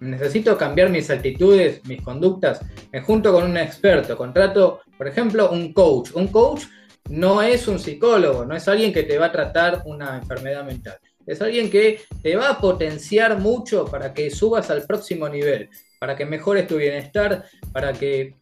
necesito 0.00 0.56
cambiar 0.56 0.90
mis 0.90 1.10
actitudes, 1.10 1.84
mis 1.86 2.02
conductas. 2.02 2.60
Me 2.92 3.00
junto 3.00 3.32
con 3.32 3.44
un 3.44 3.56
experto. 3.56 4.16
Contrato, 4.16 4.80
por 4.96 5.08
ejemplo, 5.08 5.50
un 5.50 5.72
coach. 5.72 6.10
Un 6.14 6.28
coach 6.28 6.64
no 7.10 7.42
es 7.42 7.68
un 7.68 7.78
psicólogo, 7.78 8.46
no 8.46 8.56
es 8.56 8.66
alguien 8.66 8.92
que 8.92 9.02
te 9.02 9.18
va 9.18 9.26
a 9.26 9.32
tratar 9.32 9.82
una 9.84 10.16
enfermedad 10.16 10.64
mental 10.64 10.98
es 11.26 11.40
alguien 11.40 11.70
que 11.70 12.00
te 12.22 12.36
va 12.36 12.50
a 12.50 12.60
potenciar 12.60 13.38
mucho 13.38 13.84
para 13.86 14.12
que 14.12 14.30
subas 14.30 14.70
al 14.70 14.86
próximo 14.86 15.28
nivel, 15.28 15.70
para 15.98 16.16
que 16.16 16.26
mejores 16.26 16.66
tu 16.66 16.76
bienestar, 16.76 17.44
para 17.72 17.92
que, 17.92 18.36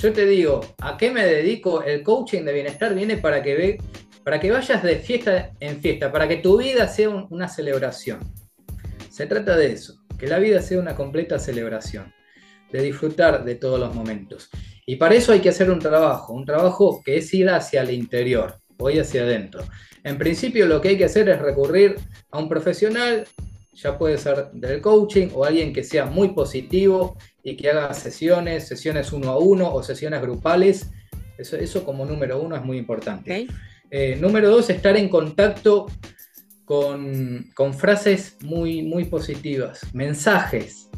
yo 0.00 0.12
te 0.12 0.26
digo, 0.26 0.60
¿a 0.80 0.96
qué 0.96 1.10
me 1.10 1.24
dedico? 1.24 1.82
El 1.82 2.02
coaching 2.02 2.42
de 2.42 2.52
bienestar 2.52 2.94
viene 2.94 3.16
para 3.18 3.42
que, 3.42 3.54
ve, 3.54 3.78
para 4.24 4.40
que 4.40 4.50
vayas 4.50 4.82
de 4.82 4.96
fiesta 4.96 5.52
en 5.60 5.80
fiesta, 5.80 6.10
para 6.10 6.26
que 6.26 6.36
tu 6.36 6.58
vida 6.58 6.88
sea 6.88 7.08
una 7.08 7.48
celebración. 7.48 8.18
Se 9.10 9.26
trata 9.26 9.56
de 9.56 9.72
eso, 9.72 9.94
que 10.18 10.26
la 10.26 10.38
vida 10.38 10.60
sea 10.60 10.78
una 10.78 10.94
completa 10.94 11.38
celebración, 11.38 12.12
de 12.72 12.82
disfrutar 12.82 13.44
de 13.44 13.54
todos 13.54 13.78
los 13.78 13.94
momentos. 13.94 14.50
Y 14.86 14.96
para 14.96 15.14
eso 15.14 15.32
hay 15.32 15.40
que 15.40 15.50
hacer 15.50 15.70
un 15.70 15.78
trabajo, 15.78 16.32
un 16.32 16.44
trabajo 16.44 17.02
que 17.04 17.18
es 17.18 17.32
ir 17.34 17.48
hacia 17.50 17.82
el 17.82 17.90
interior, 17.90 18.58
voy 18.76 18.98
hacia 18.98 19.22
adentro. 19.22 19.62
En 20.04 20.18
principio 20.18 20.66
lo 20.66 20.80
que 20.80 20.90
hay 20.90 20.98
que 20.98 21.04
hacer 21.04 21.28
es 21.28 21.40
recurrir 21.40 21.96
a 22.30 22.38
un 22.38 22.48
profesional, 22.48 23.26
ya 23.72 23.96
puede 23.96 24.18
ser 24.18 24.50
del 24.52 24.80
coaching 24.80 25.28
o 25.34 25.44
alguien 25.44 25.72
que 25.72 25.84
sea 25.84 26.06
muy 26.06 26.30
positivo 26.30 27.16
y 27.42 27.56
que 27.56 27.70
haga 27.70 27.94
sesiones, 27.94 28.66
sesiones 28.66 29.12
uno 29.12 29.30
a 29.30 29.38
uno 29.38 29.72
o 29.72 29.82
sesiones 29.82 30.20
grupales. 30.20 30.90
Eso, 31.36 31.56
eso 31.56 31.84
como 31.84 32.04
número 32.04 32.40
uno 32.40 32.56
es 32.56 32.64
muy 32.64 32.76
importante. 32.76 33.46
Eh, 33.90 34.16
número 34.20 34.50
dos, 34.50 34.68
estar 34.68 34.96
en 34.96 35.08
contacto 35.08 35.86
con, 36.64 37.74
frases 37.74 38.36
muy, 38.42 38.82
muy 38.82 39.04
positivas, 39.04 39.80
mensajes, 39.94 40.90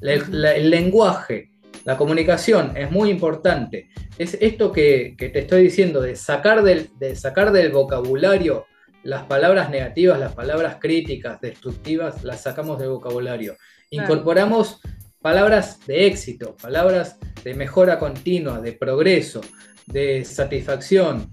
el 0.00 0.70
lenguaje. 0.70 1.50
La 1.84 1.96
comunicación 1.96 2.76
es 2.76 2.90
muy 2.90 3.10
importante. 3.10 3.88
Es 4.18 4.36
esto 4.40 4.72
que, 4.72 5.14
te 5.18 5.38
estoy 5.38 5.62
diciendo, 5.62 6.00
de 6.00 6.16
sacar 6.16 6.62
del, 6.62 6.90
de 6.98 7.16
sacar 7.16 7.52
del 7.52 7.72
vocabulario 7.72 8.66
las 9.02 9.24
palabras 9.24 9.70
negativas, 9.70 10.18
las 10.18 10.34
palabras 10.34 10.76
críticas, 10.80 11.40
destructivas, 11.40 12.24
las 12.24 12.42
sacamos 12.42 12.78
del 12.78 12.90
vocabulario. 12.90 13.56
Incorporamos 13.90 14.80
palabras 15.20 15.84
de 15.86 16.06
éxito, 16.06 16.56
palabras 16.60 17.18
de 17.42 17.54
mejora 17.54 17.98
continua, 17.98 18.60
de 18.60 18.72
progreso, 18.72 19.40
de 19.86 20.24
satisfacción, 20.24 21.32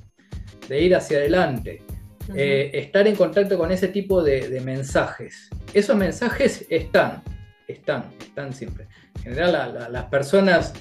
de 0.67 0.81
ir 0.81 0.95
hacia 0.95 1.17
adelante. 1.17 1.81
Eh, 2.33 2.71
estar 2.73 3.07
en 3.07 3.15
contacto 3.15 3.57
con 3.57 3.71
ese 3.71 3.89
tipo 3.89 4.23
de, 4.23 4.59
mensajes. 4.61 5.49
Esos 5.73 5.95
mensajes 5.95 6.65
están, 6.69 7.23
están, 7.67 8.11
están 8.19 8.53
siempre. 8.53 8.87
En 9.25 9.33
general, 9.33 9.87
las, 9.91 10.05
personas, 10.05 10.73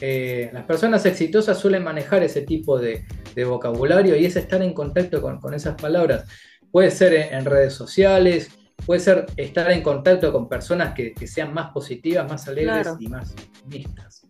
eh, 0.00 0.50
las 0.52 0.64
personas 0.64 1.04
exitosas 1.04 1.58
suelen 1.58 1.82
manejar 1.82 2.22
ese 2.22 2.42
tipo 2.42 2.78
de, 2.78 3.04
vocabulario 3.46 4.16
y 4.16 4.24
es 4.24 4.34
estar 4.34 4.60
en 4.62 4.72
contacto 4.72 5.20
con, 5.20 5.54
esas 5.54 5.80
palabras. 5.80 6.24
Puede 6.72 6.90
ser 6.90 7.12
en, 7.14 7.44
redes 7.44 7.72
sociales, 7.72 8.50
puede 8.84 9.00
ser 9.00 9.26
estar 9.36 9.70
en 9.70 9.82
contacto 9.82 10.32
con 10.32 10.48
personas 10.48 10.94
que, 10.94 11.14
sean 11.26 11.52
más 11.54 11.70
positivas, 11.70 12.28
más 12.28 12.48
alegres 12.48 12.88
y 12.98 13.08
más 13.08 13.32
optimistas. 13.32 14.27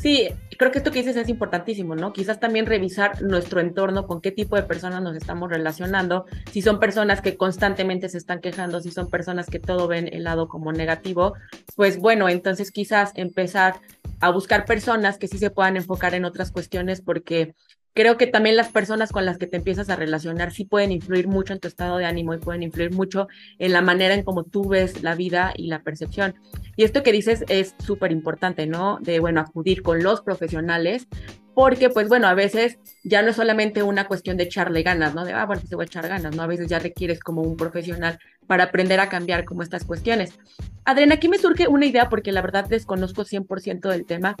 Sí, 0.00 0.30
creo 0.56 0.70
que 0.72 0.78
esto 0.78 0.90
que 0.90 1.00
dices 1.00 1.16
es 1.16 1.28
importantísimo, 1.28 1.94
¿no? 1.94 2.14
Quizás 2.14 2.40
también 2.40 2.64
revisar 2.64 3.20
nuestro 3.20 3.60
entorno, 3.60 4.06
con 4.06 4.22
qué 4.22 4.32
tipo 4.32 4.56
de 4.56 4.62
personas 4.62 5.02
nos 5.02 5.14
estamos 5.14 5.50
relacionando, 5.50 6.24
si 6.50 6.62
son 6.62 6.80
personas 6.80 7.20
que 7.20 7.36
constantemente 7.36 8.08
se 8.08 8.16
están 8.16 8.40
quejando, 8.40 8.80
si 8.80 8.90
son 8.90 9.10
personas 9.10 9.48
que 9.48 9.58
todo 9.58 9.88
ven 9.88 10.08
el 10.10 10.24
lado 10.24 10.48
como 10.48 10.72
negativo, 10.72 11.34
pues 11.76 11.98
bueno, 11.98 12.30
entonces 12.30 12.70
quizás 12.70 13.12
empezar 13.14 13.74
a 14.20 14.30
buscar 14.30 14.64
personas 14.64 15.18
que 15.18 15.28
sí 15.28 15.36
se 15.36 15.50
puedan 15.50 15.76
enfocar 15.76 16.14
en 16.14 16.24
otras 16.24 16.50
cuestiones 16.50 17.02
porque 17.02 17.54
creo 17.94 18.16
que 18.16 18.26
también 18.26 18.56
las 18.56 18.68
personas 18.68 19.10
con 19.10 19.24
las 19.24 19.38
que 19.38 19.46
te 19.46 19.56
empiezas 19.56 19.90
a 19.90 19.96
relacionar 19.96 20.52
sí 20.52 20.64
pueden 20.64 20.92
influir 20.92 21.28
mucho 21.28 21.52
en 21.52 21.60
tu 21.60 21.68
estado 21.68 21.98
de 21.98 22.04
ánimo 22.04 22.34
y 22.34 22.38
pueden 22.38 22.62
influir 22.62 22.92
mucho 22.92 23.28
en 23.58 23.72
la 23.72 23.82
manera 23.82 24.14
en 24.14 24.22
cómo 24.22 24.44
tú 24.44 24.68
ves 24.68 25.02
la 25.02 25.14
vida 25.14 25.52
y 25.56 25.66
la 25.68 25.82
percepción. 25.82 26.34
Y 26.76 26.84
esto 26.84 27.02
que 27.02 27.12
dices 27.12 27.44
es 27.48 27.74
súper 27.78 28.12
importante, 28.12 28.66
¿no? 28.66 28.98
De, 29.00 29.20
bueno, 29.20 29.40
acudir 29.40 29.82
con 29.82 30.02
los 30.02 30.22
profesionales, 30.22 31.08
porque 31.54 31.90
pues 31.90 32.08
bueno, 32.08 32.28
a 32.28 32.34
veces 32.34 32.78
ya 33.04 33.22
no 33.22 33.30
es 33.30 33.36
solamente 33.36 33.82
una 33.82 34.06
cuestión 34.06 34.36
de 34.36 34.44
echarle 34.44 34.82
ganas, 34.82 35.14
¿no? 35.14 35.24
De, 35.24 35.32
ah, 35.32 35.44
bueno, 35.46 35.62
te 35.68 35.74
voy 35.74 35.84
a 35.84 35.86
echar 35.86 36.08
ganas, 36.08 36.34
¿no? 36.34 36.42
A 36.42 36.46
veces 36.46 36.68
ya 36.68 36.78
requieres 36.78 37.20
como 37.20 37.42
un 37.42 37.56
profesional 37.56 38.18
para 38.46 38.64
aprender 38.64 39.00
a 39.00 39.08
cambiar 39.08 39.44
como 39.44 39.62
estas 39.62 39.84
cuestiones. 39.84 40.38
Adriana, 40.84 41.16
aquí 41.16 41.28
me 41.28 41.38
surge 41.38 41.68
una 41.68 41.86
idea 41.86 42.08
porque 42.08 42.32
la 42.32 42.42
verdad 42.42 42.66
desconozco 42.66 43.24
100% 43.24 43.88
del 43.90 44.06
tema. 44.06 44.36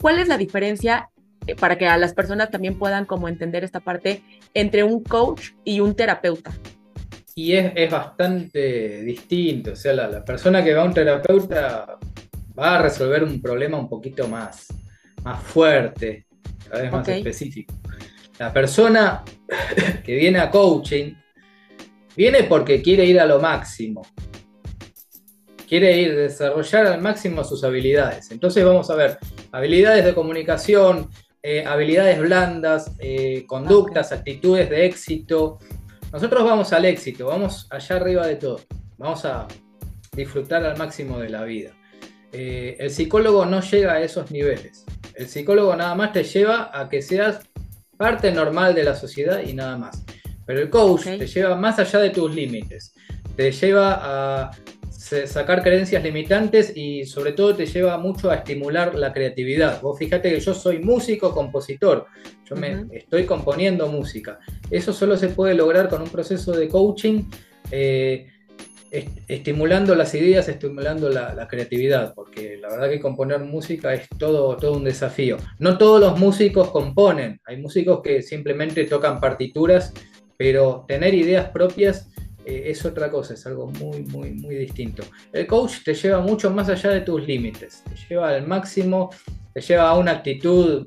¿Cuál 0.00 0.18
es 0.18 0.28
la 0.28 0.36
diferencia 0.36 1.10
para 1.58 1.76
que 1.76 1.86
a 1.86 1.96
las 1.96 2.14
personas 2.14 2.50
también 2.50 2.78
puedan 2.78 3.04
como 3.04 3.28
entender 3.28 3.64
esta 3.64 3.80
parte 3.80 4.22
entre 4.54 4.84
un 4.84 5.02
coach 5.02 5.50
y 5.64 5.80
un 5.80 5.94
terapeuta. 5.94 6.52
Y 7.36 7.52
es, 7.52 7.90
bastante 7.90 9.02
distinto, 9.02 9.72
o 9.72 9.76
sea, 9.76 9.92
la, 9.92 10.24
persona 10.24 10.62
que 10.62 10.72
va 10.72 10.82
a 10.82 10.84
un 10.84 10.94
terapeuta 10.94 11.98
va 12.56 12.78
a 12.78 12.82
resolver 12.82 13.24
un 13.24 13.42
problema 13.42 13.76
un 13.76 13.88
poquito 13.88 14.28
más, 14.28 14.68
más 15.24 15.42
fuerte, 15.42 16.26
cada 16.68 16.82
vez 16.82 16.92
más 16.92 17.08
específico. 17.08 17.74
La 18.38 18.52
persona 18.52 19.24
que 20.04 20.14
viene 20.14 20.38
a 20.38 20.50
coaching 20.50 21.12
viene 22.16 22.44
porque 22.44 22.80
quiere 22.80 23.04
ir 23.04 23.18
a 23.18 23.26
lo 23.26 23.40
máximo, 23.40 24.02
quiere 25.68 26.00
ir 26.00 26.12
a 26.12 26.14
desarrollar 26.14 26.86
al 26.86 27.00
máximo 27.00 27.42
sus 27.42 27.64
habilidades. 27.64 28.30
Entonces 28.30 28.64
vamos 28.64 28.90
a 28.90 28.94
ver 28.94 29.18
habilidades 29.50 30.04
de 30.04 30.14
comunicación, 30.14 31.10
eh, 31.46 31.62
habilidades 31.66 32.18
blandas, 32.20 32.92
eh, 32.98 33.44
conductas, 33.46 34.12
actitudes 34.12 34.70
de 34.70 34.86
éxito. 34.86 35.58
Nosotros 36.10 36.42
vamos 36.42 36.72
al 36.72 36.86
éxito, 36.86 37.26
vamos 37.26 37.66
allá 37.70 37.96
arriba 37.96 38.26
de 38.26 38.36
todo, 38.36 38.60
vamos 38.96 39.26
a 39.26 39.46
disfrutar 40.16 40.64
al 40.64 40.78
máximo 40.78 41.18
de 41.18 41.28
la 41.28 41.44
vida. 41.44 41.72
Eh, 42.32 42.76
el 42.80 42.90
psicólogo 42.90 43.44
no 43.44 43.60
llega 43.60 43.92
a 43.92 44.00
esos 44.00 44.30
niveles. 44.30 44.86
El 45.14 45.28
psicólogo 45.28 45.76
nada 45.76 45.94
más 45.94 46.14
te 46.14 46.24
lleva 46.24 46.70
a 46.72 46.88
que 46.88 47.02
seas 47.02 47.40
parte 47.98 48.32
normal 48.32 48.74
de 48.74 48.84
la 48.84 48.94
sociedad 48.94 49.42
y 49.42 49.52
nada 49.52 49.76
más. 49.76 50.02
Pero 50.46 50.62
el 50.62 50.70
coach 50.70 51.04
te 51.04 51.26
lleva 51.26 51.56
más 51.56 51.78
allá 51.78 51.98
de 51.98 52.08
tus 52.08 52.34
límites. 52.34 52.94
Te 53.36 53.52
lleva 53.52 54.00
a 54.00 54.50
sacar 55.04 55.62
creencias 55.62 56.02
limitantes 56.02 56.74
y 56.74 57.04
sobre 57.04 57.32
todo 57.32 57.54
te 57.54 57.66
lleva 57.66 57.98
mucho 57.98 58.30
a 58.30 58.36
estimular 58.36 58.94
la 58.94 59.12
creatividad. 59.12 59.80
Vos 59.82 59.98
fíjate 59.98 60.30
que 60.30 60.40
yo 60.40 60.54
soy 60.54 60.78
músico, 60.78 61.32
compositor, 61.32 62.06
yo 62.44 62.56
me 62.56 62.86
estoy 62.90 63.24
componiendo 63.24 63.86
música. 63.88 64.38
Eso 64.70 64.92
solo 64.92 65.16
se 65.16 65.28
puede 65.28 65.54
lograr 65.54 65.88
con 65.88 66.02
un 66.02 66.08
proceso 66.08 66.52
de 66.52 66.68
coaching. 66.68 67.24
Eh, 67.70 68.28
estimulando 69.26 69.96
las 69.96 70.14
ideas, 70.14 70.48
estimulando 70.48 71.08
la, 71.08 71.48
creatividad, 71.48 72.14
porque 72.14 72.56
la 72.60 72.68
verdad 72.68 72.88
que 72.88 73.00
componer 73.00 73.40
música 73.40 73.92
es 73.92 74.08
todo, 74.16 74.56
todo 74.56 74.74
un 74.74 74.84
desafío. 74.84 75.36
No 75.58 75.76
todos 75.78 76.00
los 76.00 76.16
músicos 76.18 76.70
componen, 76.70 77.40
hay 77.44 77.56
músicos 77.56 78.00
que 78.02 78.22
simplemente 78.22 78.84
tocan 78.84 79.20
partituras, 79.20 79.92
pero 80.36 80.84
tener 80.86 81.12
ideas 81.12 81.48
propias 81.50 82.13
eh, 82.44 82.64
es 82.66 82.84
otra 82.84 83.10
cosa, 83.10 83.34
es 83.34 83.46
algo 83.46 83.66
muy, 83.66 84.02
muy, 84.04 84.32
muy 84.32 84.54
distinto. 84.56 85.02
El 85.32 85.46
coach 85.46 85.82
te 85.84 85.94
lleva 85.94 86.20
mucho 86.20 86.50
más 86.50 86.68
allá 86.68 86.90
de 86.90 87.00
tus 87.00 87.26
límites, 87.26 87.82
te 87.84 87.96
lleva 88.08 88.28
al 88.30 88.46
máximo, 88.46 89.10
te 89.52 89.60
lleva 89.60 89.88
a 89.88 89.98
una 89.98 90.12
actitud 90.12 90.86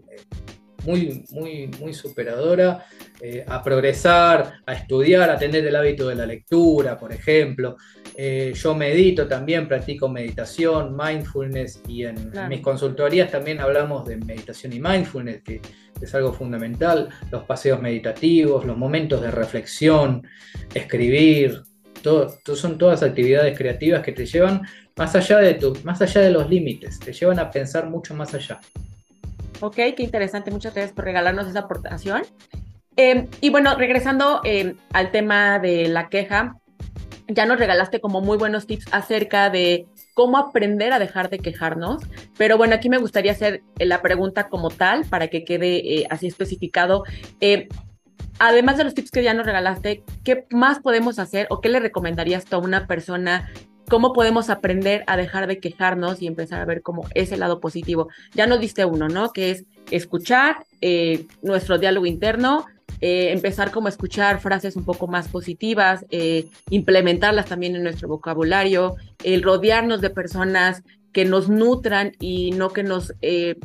muy, 0.88 1.26
muy, 1.32 1.68
muy 1.80 1.94
superadora, 1.94 2.86
eh, 3.22 3.44
a 3.46 3.62
progresar, 3.62 4.62
a 4.66 4.74
estudiar, 4.74 5.30
a 5.30 5.38
tener 5.38 5.68
el 5.68 5.76
hábito 5.76 6.08
de 6.08 6.16
la 6.16 6.26
lectura, 6.26 6.98
por 6.98 7.12
ejemplo. 7.12 7.76
Eh, 8.16 8.54
yo 8.56 8.74
medito 8.74 9.28
también, 9.28 9.68
practico 9.68 10.08
meditación, 10.08 10.96
mindfulness 10.96 11.82
y 11.90 12.06
en, 12.06 12.32
mis 12.48 12.62
consultorías 12.62 13.30
también 13.30 13.60
hablamos 13.60 14.06
de 14.06 14.16
meditación 14.16 14.72
y 14.72 14.80
mindfulness, 14.80 15.44
que 15.44 15.62
es 16.02 16.16
algo 16.16 16.32
fundamental, 16.32 17.10
los 17.32 17.44
paseos 17.44 17.82
meditativos, 17.82 18.66
los 18.66 18.78
momentos 18.78 19.22
de 19.22 19.30
reflexión, 19.30 20.26
escribir, 20.74 21.64
todo, 22.02 22.34
son 22.56 22.78
todas 22.78 23.04
actividades 23.04 23.58
creativas 23.58 24.02
que 24.02 24.14
te 24.14 24.26
llevan 24.26 24.62
más 24.96 25.16
allá 25.16 25.40
de, 25.40 25.56
tu, 25.56 25.78
más 25.84 26.02
allá 26.02 26.22
de 26.22 26.32
los 26.32 26.50
límites, 26.50 26.98
te 27.00 27.12
llevan 27.12 27.40
a 27.40 27.52
pensar 27.52 27.90
mucho 27.90 28.16
más 28.16 28.34
allá. 28.34 28.62
Ok, 29.60 29.76
qué 29.76 30.04
interesante. 30.04 30.52
Muchas 30.52 30.74
gracias 30.74 30.94
por 30.94 31.06
regalarnos 31.06 31.48
esa 31.48 31.60
aportación. 31.60 32.24
Em, 32.96 33.28
y 33.42 33.50
bueno, 33.50 33.76
regresando 33.76 34.42
em, 34.44 34.76
al 34.92 35.12
tema 35.12 35.60
de 35.60 35.88
la 35.88 36.10
queja, 36.10 36.58
ya 37.28 37.46
nos 37.46 37.60
regalaste 37.60 38.00
como 38.00 38.22
muy 38.22 38.38
buenos 38.38 38.68
tips 38.68 38.86
acerca 38.92 39.50
de 39.50 39.88
cómo 40.14 40.38
aprender 40.38 40.94
a 40.94 41.00
dejar 41.00 41.30
de 41.30 41.40
quejarnos, 41.40 42.02
pero 42.38 42.58
bueno, 42.58 42.74
aquí 42.74 42.90
me 42.90 42.98
gustaría 42.98 43.34
hacer 43.34 43.62
la 43.78 44.02
pregunta 44.02 44.50
como 44.50 44.70
tal 44.70 45.06
para 45.06 45.28
que 45.28 45.44
quede 45.44 46.00
eh, 46.00 46.08
así 46.10 46.28
especificado. 46.28 47.04
Em, 47.40 47.68
además 48.40 48.78
de 48.78 48.86
los 48.86 48.94
tips 48.94 49.12
que 49.12 49.24
ya 49.24 49.34
nos 49.34 49.46
regalaste, 49.46 50.04
¿qué 50.24 50.46
más 50.50 50.80
podemos 50.80 51.20
hacer 51.20 51.48
o 51.50 51.62
qué 51.62 51.70
le 51.70 51.80
recomendarías 51.80 52.52
a 52.52 52.58
una 52.58 52.88
persona 52.88 53.50
cómo 53.90 54.14
podemos 54.14 54.50
aprender 54.50 55.04
a 55.08 55.18
dejar 55.18 55.48
de 55.48 55.60
quejarnos 55.60 56.22
y 56.22 56.28
empezar 56.28 56.62
a 56.62 56.66
ver 56.66 56.82
como 56.82 57.06
ese 57.14 57.38
lado 57.38 57.60
positivo. 57.60 58.10
Ya 58.34 58.48
nos 58.48 58.60
diste 58.60 58.86
uno, 58.86 59.08
¿no? 59.08 59.32
Que 59.32 59.52
es 59.52 59.66
escuchar 59.92 60.58
eh, 60.82 61.26
nuestro 61.42 61.78
diálogo 61.78 62.06
interno, 62.06 62.66
eh, 63.00 63.32
empezar 63.32 63.72
como 63.72 63.88
a 63.88 63.90
escuchar 63.90 64.40
frases 64.42 64.76
un 64.76 64.84
poco 64.84 65.08
más 65.08 65.30
positivas, 65.30 66.06
eh, 66.10 66.48
implementarlas 66.70 67.46
también 67.46 67.76
en 67.76 67.84
nuestro 67.84 68.08
vocabulario, 68.08 68.96
el 69.24 69.42
rodearnos 69.42 70.02
de 70.02 70.10
personas 70.10 70.84
que 71.14 71.26
nos 71.26 71.50
nutran 71.50 72.12
y 72.20 72.52
no 72.52 72.70
que 72.70 72.84
nos 72.84 73.14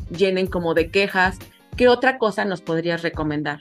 llenen 0.09 0.47
como 0.47 0.73
de 0.73 0.89
quejas. 0.89 1.37
¿Qué 1.77 1.87
otra 1.87 2.17
cosa 2.17 2.45
nos 2.45 2.61
podrías 2.61 3.03
recomendar? 3.03 3.59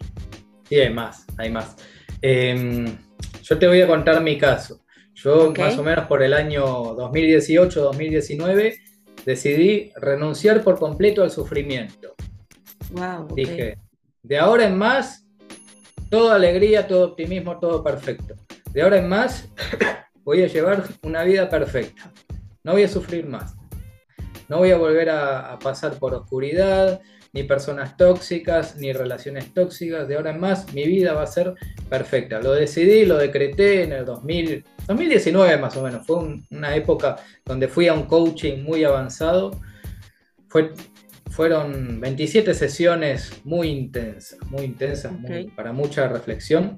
Sí, 0.69 0.77
hay 0.77 0.93
más, 0.93 1.27
hay 1.37 1.51
más. 1.51 1.77
Em, 2.23 2.97
yo 3.43 3.59
te 3.59 3.67
voy 3.67 3.83
a 3.83 3.87
contar 3.87 4.23
mi 4.23 4.39
caso. 4.39 4.81
Yo 5.15 5.53
más 5.57 5.79
o 5.79 5.83
menos 5.83 6.07
por 6.07 6.23
el 6.23 6.35
año 6.35 6.65
2018-2019 6.97 8.77
decidí 9.25 9.93
renunciar 9.97 10.63
por 10.63 10.79
completo 10.79 11.23
al 11.23 11.31
sufrimiento. 11.31 12.15
Dije, 13.35 13.79
de 14.23 14.39
ahora 14.39 14.67
en 14.67 14.77
más, 14.77 15.27
toda 16.11 16.37
alegría, 16.37 16.87
todo 16.87 17.07
optimismo, 17.09 17.59
todo 17.59 17.83
perfecto. 17.83 18.35
De 18.73 18.83
ahora 18.83 18.99
en 18.99 19.09
más, 19.09 19.49
voy 20.25 20.43
a 20.43 20.47
llevar 20.47 20.85
una 21.03 21.25
vida 21.25 21.49
perfecta. 21.49 22.13
No 22.65 22.73
voy 22.73 22.85
a 22.85 22.89
sufrir 22.89 23.27
más. 23.27 23.55
No 24.49 24.59
voy 24.59 24.71
a 24.71 24.77
volver 24.77 25.11
a, 25.11 25.53
a 25.53 25.59
pasar 25.59 25.95
por 25.99 26.15
oscuridad, 26.15 27.01
ni 27.33 27.45
personas 27.45 27.97
tóxicas, 27.97 28.77
ni 28.77 28.93
relaciones 28.93 29.55
tóxicas. 29.55 30.07
De 30.07 30.17
ahora 30.17 30.31
en 30.31 30.41
más, 30.41 30.73
mi 30.75 30.87
vida 30.87 31.15
va 31.15 31.23
a 31.23 31.27
ser 31.27 31.55
perfecta. 31.89 32.41
Lo 32.41 32.53
decidí, 32.53 33.07
lo 33.07 33.17
decreté 33.17 33.85
en 33.85 33.93
el 33.93 34.05
2000, 34.05 34.65
2019 34.87 35.59
más 35.59 35.77
o 35.77 35.83
menos. 35.83 36.07
Fue 36.07 36.41
una 36.51 36.75
época 36.75 37.17
donde 37.45 37.69
fui 37.69 37.89
a 37.89 37.95
un 37.95 38.05
coaching 38.05 38.63
muy 38.63 38.85
avanzado. 38.85 39.61
Fue, 40.49 40.73
fueron 41.31 42.01
27 42.01 42.55
sesiones 42.55 43.41
muy 43.45 43.69
intensas, 43.69 44.39
muy 44.49 44.65
intensas, 44.65 45.13
para 45.57 45.73
mucha 45.73 46.09
reflexión. 46.09 46.77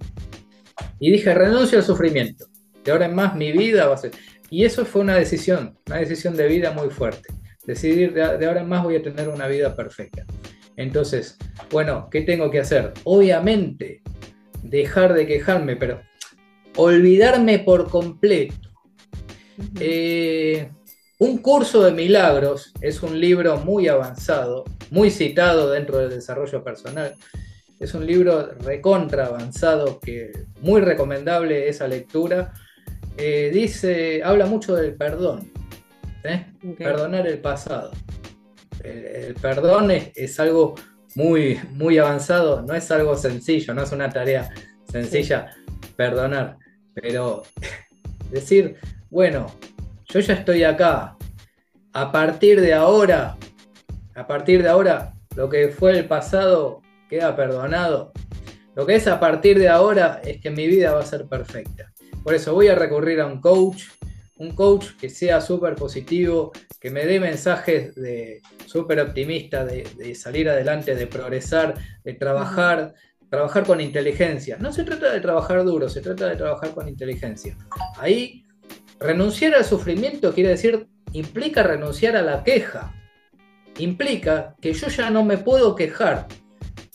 Y 1.01 1.11
dije, 1.11 1.35
renuncio 1.35 1.79
al 1.79 1.85
sufrimiento. 1.85 2.47
De 2.85 2.93
ahora 2.93 3.07
en 3.07 3.15
más 3.15 3.35
mi 3.35 3.53
vida 3.53 3.87
va 3.87 3.95
a 3.95 3.99
ser... 3.99 4.13
Y 4.51 4.65
eso 4.65 4.85
fue 4.85 5.03
una 5.03 5.17
decisión, 5.17 5.79
una 5.87 5.97
decisión 5.97 6.37
de 6.37 6.47
vida 6.47 6.71
muy 6.71 6.91
fuerte. 6.91 7.33
Decidir 7.67 8.13
de, 8.13 8.23
ahora 8.23 8.61
en 8.61 8.69
más 8.69 8.85
voy 8.85 8.97
a 8.97 9.03
tener 9.03 9.29
una 9.29 9.49
vida 9.49 9.75
perfecta. 9.75 10.25
Entonces, 10.77 11.37
bueno, 11.71 12.09
¿qué 12.11 12.21
tengo 12.21 12.51
que 12.51 12.61
hacer? 12.61 12.93
Obviamente, 13.05 14.03
dejar 14.63 15.15
de 15.15 15.27
quejarme, 15.27 15.77
pero 15.77 16.01
olvidarme 16.77 17.61
por 17.61 17.89
completo. 17.89 18.71
Eh, 19.81 20.71
un 21.19 21.39
curso 21.39 21.83
de 21.83 21.93
milagros 21.93 22.73
es 22.81 23.03
un 23.03 23.19
libro 23.21 23.57
muy 23.59 23.89
avanzado, 23.89 24.65
muy 24.91 25.11
citado 25.11 25.71
dentro 25.71 25.99
del 25.99 26.11
desarrollo 26.11 26.63
personal. 26.65 27.15
Es 27.79 27.95
un 27.95 28.07
libro 28.07 28.53
recontra 28.61 29.27
avanzado 29.27 30.01
que 30.01 30.33
muy 30.61 30.81
recomendable 30.81 31.69
esa 31.69 31.87
lectura. 31.87 32.53
Eh, 33.17 33.51
dice, 33.53 34.23
habla 34.25 34.47
mucho 34.47 34.75
del 34.75 34.95
perdón. 34.95 35.53
¿eh? 36.25 36.47
Perdonar 36.77 37.27
el 37.27 37.39
pasado. 37.39 37.93
El, 38.83 39.35
perdón 39.35 39.91
es, 39.91 40.41
algo 40.41 40.75
muy, 41.15 41.59
muy 41.73 41.97
avanzado, 41.99 42.61
no 42.63 42.75
es 42.75 42.91
algo 42.91 43.17
sencillo, 43.17 43.73
no 43.73 43.83
es 43.83 43.93
una 43.93 44.11
tarea 44.11 44.51
sencilla 44.91 45.51
perdonar, 45.97 46.59
pero 46.95 47.43
decir, 48.31 48.77
bueno, 49.11 49.47
yo 50.07 50.21
ya 50.21 50.35
estoy 50.35 50.65
acá, 50.65 51.17
a 51.93 52.13
partir 52.13 52.61
de 52.61 52.75
ahora, 52.75 53.37
a 54.15 54.27
partir 54.27 54.63
de 54.63 54.69
ahora, 54.69 55.15
lo 55.37 55.49
que 55.49 55.69
fue 55.69 55.99
el 55.99 56.07
pasado 56.07 56.83
queda 57.09 57.37
perdonado. 57.37 58.13
Lo 58.75 58.87
que 58.87 58.97
es 58.97 59.07
a 59.07 59.21
partir 59.21 59.59
de 59.59 59.69
ahora 59.69 60.21
es 60.25 60.41
que 60.41 60.51
mi 60.51 60.67
vida 60.67 60.93
va 60.93 61.01
a 61.01 61.07
ser 61.07 61.27
perfecta. 61.27 61.93
Por 62.23 62.35
eso 62.35 62.55
voy 62.55 62.69
a 62.69 62.75
recurrir 62.75 63.21
a 63.21 63.27
un 63.27 63.41
coach, 63.41 63.85
un 64.39 64.55
coach 64.55 64.97
que 65.01 65.09
sea 65.09 65.41
súper 65.41 65.77
positivo, 65.77 66.53
que 66.81 66.91
me 66.91 67.07
dé 67.07 67.21
mensajes 67.21 67.95
de 67.95 68.43
súper 68.67 69.01
optimista, 69.01 69.65
de, 69.65 70.15
salir 70.15 70.49
adelante, 70.49 70.95
de 70.95 71.07
progresar, 71.07 71.75
de 72.03 72.15
trabajar, 72.15 72.95
trabajar 73.35 73.65
con 73.65 73.81
inteligencia. 73.81 74.57
No 74.59 74.73
se 74.73 74.85
trata 74.85 75.13
de 75.13 75.21
trabajar 75.21 75.65
duro, 75.65 75.89
se 75.89 76.01
trata 76.01 76.29
de 76.29 76.37
trabajar 76.37 76.71
con 76.71 76.89
inteligencia. 76.89 77.57
Ahí, 77.99 78.45
renunciar 79.01 79.55
al 79.55 79.65
sufrimiento 79.65 80.33
quiere 80.33 80.51
decir, 80.51 80.87
implica 81.13 81.63
renunciar 81.63 82.17
a 82.17 82.23
la 82.23 82.45
queja. 82.45 82.95
Implica 83.79 84.55
que 84.61 84.73
yo 84.73 84.89
ya 84.89 85.11
no 85.11 85.25
me 85.25 85.39
puedo 85.39 85.75
quejar 85.75 86.29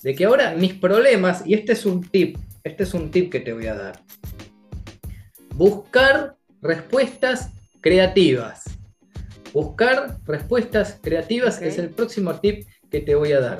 de 0.02 0.16
que 0.16 0.26
ahora 0.26 0.56
mis 0.56 0.74
problemas, 0.76 1.46
y 1.46 1.54
este 1.54 1.74
es 1.74 1.86
un 1.86 2.02
tip, 2.02 2.38
este 2.64 2.84
es 2.84 2.94
un 2.94 3.12
tip 3.12 3.30
que 3.30 3.42
te 3.42 3.52
voy 3.52 3.68
a 3.68 3.76
dar. 3.76 4.00
Buscar 5.56 6.38
respuestas 6.62 7.50
creativas. 7.82 8.64
Buscar 9.52 10.18
respuestas 10.26 11.00
creativas 11.02 11.62
es 11.62 11.78
el 11.78 11.90
próximo 11.90 12.36
tip 12.36 12.66
que 12.90 13.02
te 13.02 13.16
voy 13.16 13.34
a 13.34 13.42
dar. 13.42 13.60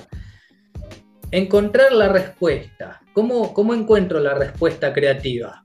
Encontrar 1.32 1.92
la 1.92 2.10
respuesta. 2.10 3.02
¿Cómo, 3.14 3.54
¿Cómo 3.54 3.76
encuentro 3.76 4.20
la 4.20 4.34
respuesta 4.34 4.92
creativa? 4.92 5.64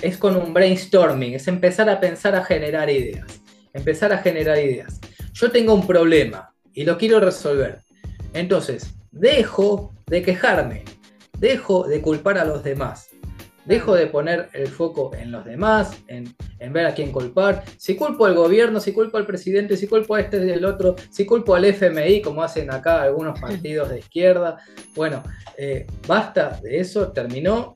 Es 0.00 0.16
con 0.16 0.34
un 0.34 0.52
brainstorming, 0.52 1.34
es 1.34 1.46
empezar 1.46 1.88
a 1.88 2.00
pensar, 2.00 2.34
a 2.34 2.42
generar 2.42 2.90
ideas. 2.90 3.40
Empezar 3.72 4.12
a 4.12 4.18
generar 4.18 4.58
ideas. 4.58 4.98
Yo 5.34 5.52
tengo 5.52 5.72
un 5.72 5.86
problema 5.86 6.52
y 6.74 6.82
lo 6.82 6.98
quiero 6.98 7.20
resolver. 7.20 7.78
Entonces, 8.34 8.92
dejo 9.12 9.94
de 10.06 10.22
quejarme, 10.22 10.84
dejo 11.38 11.86
de 11.86 12.02
culpar 12.02 12.38
a 12.38 12.44
los 12.44 12.64
demás 12.64 13.11
Dejo 13.64 13.94
de 13.94 14.06
poner 14.08 14.48
el 14.54 14.66
foco 14.66 15.12
en 15.14 15.30
los 15.30 15.44
demás, 15.44 15.96
en, 16.08 16.34
ver 16.72 16.86
a 16.86 16.94
quién 16.94 17.12
culpar. 17.12 17.64
Si 17.76 17.94
culpo 17.94 18.26
al 18.26 18.34
gobierno, 18.34 18.80
si 18.80 18.92
culpo 18.92 19.18
al 19.18 19.26
presidente, 19.26 19.76
si 19.76 19.86
culpo 19.86 20.16
a 20.16 20.20
este 20.20 20.44
y 20.44 20.50
el 20.50 20.64
otro, 20.64 20.96
si 21.10 21.24
culpo 21.24 21.54
al 21.54 21.64
FMI, 21.64 22.22
como 22.22 22.42
hacen 22.42 22.72
acá 22.72 23.02
algunos 23.02 23.38
partidos 23.40 23.90
de 23.90 24.00
izquierda. 24.00 24.58
Bueno, 24.96 25.22
eh, 25.56 25.86
basta 26.08 26.58
de 26.62 26.80
eso, 26.80 27.12
terminó. 27.12 27.74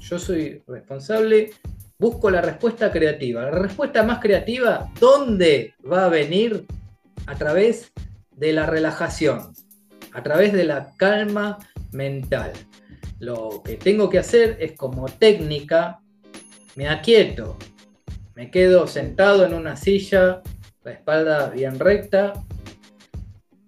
Yo 0.00 0.18
soy 0.18 0.62
responsable. 0.66 1.50
Busco 1.98 2.30
la 2.30 2.40
respuesta 2.40 2.90
creativa. 2.90 3.42
La 3.42 3.50
respuesta 3.50 4.02
más 4.02 4.20
creativa, 4.20 4.90
¿dónde 5.00 5.74
va 5.90 6.06
a 6.06 6.08
venir? 6.08 6.66
A 7.26 7.34
través 7.34 7.92
de 8.36 8.52
la 8.52 8.66
relajación, 8.66 9.52
a 10.12 10.22
través 10.22 10.52
de 10.52 10.64
la 10.64 10.92
calma 10.96 11.58
mental. 11.90 12.52
Lo 13.18 13.62
que 13.64 13.76
tengo 13.76 14.10
que 14.10 14.18
hacer 14.18 14.58
es 14.60 14.72
como 14.72 15.06
técnica, 15.06 16.00
me 16.74 16.88
aquieto, 16.88 17.56
me 18.34 18.50
quedo 18.50 18.86
sentado 18.86 19.46
en 19.46 19.54
una 19.54 19.76
silla, 19.76 20.42
la 20.84 20.92
espalda 20.92 21.48
bien 21.48 21.78
recta, 21.78 22.34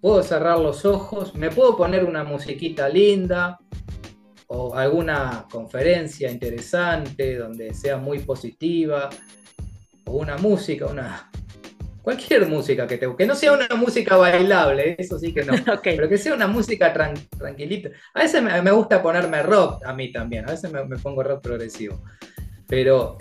puedo 0.01 0.23
cerrar 0.23 0.59
los 0.59 0.85
ojos, 0.85 1.35
me 1.35 1.51
puedo 1.51 1.77
poner 1.77 2.05
una 2.05 2.25
musiquita 2.25 2.89
linda 2.89 3.59
o 4.49 4.75
alguna 4.75 5.47
conferencia 5.51 6.31
interesante 6.31 7.37
donde 7.37 7.75
sea 7.75 7.97
muy 7.97 8.21
positiva 8.21 9.09
o 10.05 10.13
una 10.13 10.37
música, 10.37 10.87
una 10.87 11.31
cualquier 12.09 12.49
música 12.49 12.87
que 12.87 12.97
te 12.97 13.07
que 13.19 13.27
no 13.27 13.35
sea 13.35 13.53
una 13.53 13.69
música 13.77 14.17
bailable, 14.17 14.97
eso 14.97 15.19
sí 15.19 15.35
que 15.35 15.45
no, 15.45 15.53
pero 15.85 16.09
que 16.09 16.17
sea 16.17 16.33
una 16.33 16.47
música 16.47 16.91
tranquilita. 16.91 17.91
A 18.15 18.23
veces 18.23 18.43
me, 18.43 18.71
gusta 18.71 19.03
ponerme 19.03 19.43
rock 19.43 19.85
a 19.85 19.93
mí 19.93 20.11
también, 20.11 20.49
a 20.49 20.53
veces 20.53 20.73
me, 20.73 20.83
me 20.87 20.97
pongo 20.97 21.23
rock 21.23 21.43
progresivo, 21.43 22.03
pero 22.67 23.19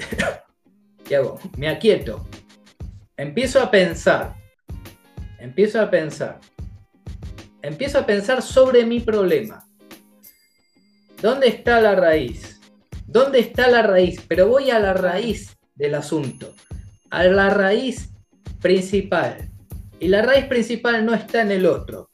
¿qué 1.04 1.18
hago? 1.18 1.38
Me 1.58 1.68
aquieto, 1.68 2.30
empiezo 3.18 3.62
a 3.62 3.70
pensar, 3.70 4.36
empiezo 5.38 5.82
a 5.82 5.90
pensar 5.90 6.40
empiezo 7.62 8.00
a 8.00 8.06
pensar 8.06 8.42
sobre 8.42 8.86
mi 8.86 9.02
problema. 9.02 9.68
¿Dónde 11.22 11.50
está 11.50 11.82
la 11.82 11.94
raíz? 11.94 12.62
¿Dónde 13.06 13.40
está 13.40 13.68
la 13.68 13.82
raíz? 13.82 14.24
Pero 14.30 14.48
voy 14.48 14.72
a 14.72 14.80
la 14.80 14.94
raíz 14.94 15.58
del 15.76 15.96
asunto, 15.96 16.54
a 17.10 17.26
la 17.26 17.50
raíz 17.50 18.14
principal. 18.62 19.50
Y 20.00 20.08
la 20.08 20.22
raíz 20.22 20.46
principal 20.46 21.06
no 21.06 21.14
está 21.14 21.42
en 21.42 21.52
el 21.52 21.66
otro. 21.66 22.10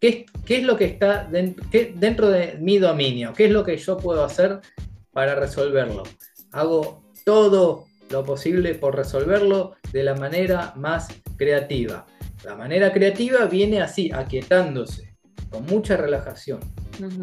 ¿Qué, 0.00 0.26
es 0.48 0.62
lo 0.62 0.76
que 0.76 0.84
está 0.84 1.28
dentro 1.28 2.28
de 2.28 2.58
mi 2.60 2.78
dominio? 2.78 3.32
¿Qué 3.32 3.46
es 3.46 3.50
lo 3.50 3.64
que 3.64 3.76
yo 3.76 3.96
puedo 3.96 4.24
hacer 4.24 4.60
para 5.12 5.34
resolverlo? 5.34 6.04
Hago 6.52 7.02
todo 7.24 7.86
lo 8.10 8.24
posible 8.24 8.74
por 8.74 8.94
resolverlo 8.94 9.74
de 9.92 10.04
la 10.04 10.14
manera 10.14 10.72
más 10.76 11.08
creativa. 11.36 12.06
La 12.44 12.54
manera 12.54 12.92
creativa 12.92 13.46
viene 13.46 13.80
así, 13.80 14.12
aquietándose, 14.12 15.16
con 15.50 15.66
mucha 15.66 15.96
relajación, 15.96 16.60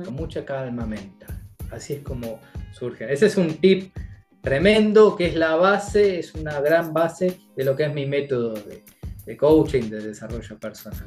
con 0.03 0.13
mucha 0.15 0.43
calma 0.43 0.85
mental. 0.85 1.41
Así 1.71 1.93
es 1.93 1.99
como 2.01 2.39
surge. 2.73 3.11
Ese 3.11 3.27
es 3.27 3.37
un 3.37 3.55
tip 3.55 3.95
tremendo 4.43 5.15
que 5.15 5.27
es 5.27 5.35
la 5.35 5.55
base, 5.55 6.19
es 6.19 6.35
una 6.35 6.59
gran 6.59 6.93
base 6.93 7.39
de 7.55 7.63
lo 7.63 7.75
que 7.77 7.85
es 7.85 7.93
mi 7.93 8.05
método 8.05 8.53
de, 9.25 9.37
coaching, 9.37 9.89
de 9.89 10.01
desarrollo 10.01 10.59
personal. 10.59 11.05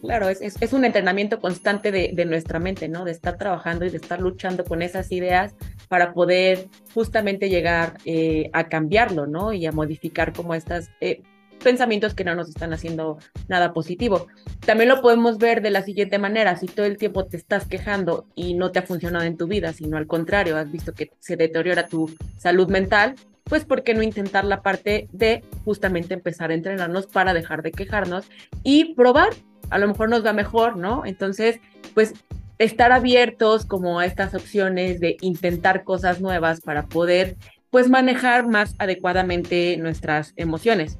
Claro, 0.00 0.28
es, 0.30 0.72
un 0.72 0.84
entrenamiento 0.84 1.40
constante 1.40 1.92
de, 1.92 2.24
nuestra 2.24 2.58
mente, 2.58 2.88
¿no? 2.88 3.04
De 3.04 3.12
estar 3.12 3.36
trabajando 3.36 3.84
y 3.84 3.90
de 3.90 3.98
estar 3.98 4.20
luchando 4.20 4.64
con 4.64 4.82
esas 4.82 5.12
ideas 5.12 5.54
para 5.88 6.14
poder 6.14 6.68
justamente 6.94 7.50
llegar 7.50 7.98
eh, 8.06 8.50
a 8.54 8.68
cambiarlo, 8.68 9.26
¿no? 9.26 9.52
Y 9.52 9.66
a 9.66 9.72
modificar 9.72 10.32
como 10.32 10.54
estas 10.54 10.90
eh, 11.00 11.22
pensamientos 11.62 12.14
que 12.14 12.24
no 12.24 12.34
nos 12.34 12.48
están 12.48 12.72
haciendo 12.72 13.18
nada 13.48 13.72
positivo. 13.72 14.26
También 14.64 14.88
lo 14.88 15.00
podemos 15.00 15.38
ver 15.38 15.62
de 15.62 15.70
la 15.70 15.82
siguiente 15.82 16.18
manera, 16.18 16.56
si 16.56 16.66
todo 16.66 16.86
el 16.86 16.98
tiempo 16.98 17.24
te 17.24 17.36
estás 17.36 17.66
quejando 17.66 18.26
y 18.34 18.54
no 18.54 18.70
te 18.72 18.80
ha 18.80 18.82
funcionado 18.82 19.24
en 19.24 19.36
tu 19.36 19.46
vida, 19.46 19.72
sino 19.72 19.96
al 19.96 20.06
contrario, 20.06 20.56
has 20.56 20.70
visto 20.70 20.92
que 20.92 21.10
se 21.20 21.36
deteriora 21.36 21.86
tu 21.86 22.10
salud 22.36 22.68
mental, 22.68 23.14
pues 23.44 23.64
¿por 23.64 23.82
qué 23.82 23.94
no 23.94 24.02
intentar 24.02 24.44
la 24.44 24.62
parte 24.62 25.08
de 25.12 25.42
justamente 25.64 26.14
empezar 26.14 26.50
a 26.50 26.54
entrenarnos 26.54 27.06
para 27.06 27.34
dejar 27.34 27.62
de 27.62 27.72
quejarnos 27.72 28.26
y 28.62 28.94
probar? 28.94 29.30
A 29.70 29.78
lo 29.78 29.88
mejor 29.88 30.08
nos 30.08 30.24
va 30.24 30.32
mejor, 30.32 30.76
¿no? 30.76 31.04
Entonces, 31.06 31.60
pues 31.94 32.14
estar 32.58 32.92
abiertos 32.92 33.66
como 33.66 33.98
a 33.98 34.06
estas 34.06 34.34
opciones 34.34 35.00
de 35.00 35.16
intentar 35.20 35.84
cosas 35.84 36.20
nuevas 36.20 36.60
para 36.60 36.86
poder 36.86 37.36
pues 37.70 37.88
manejar 37.88 38.46
más 38.46 38.74
adecuadamente 38.78 39.76
nuestras 39.78 40.34
emociones. 40.36 40.98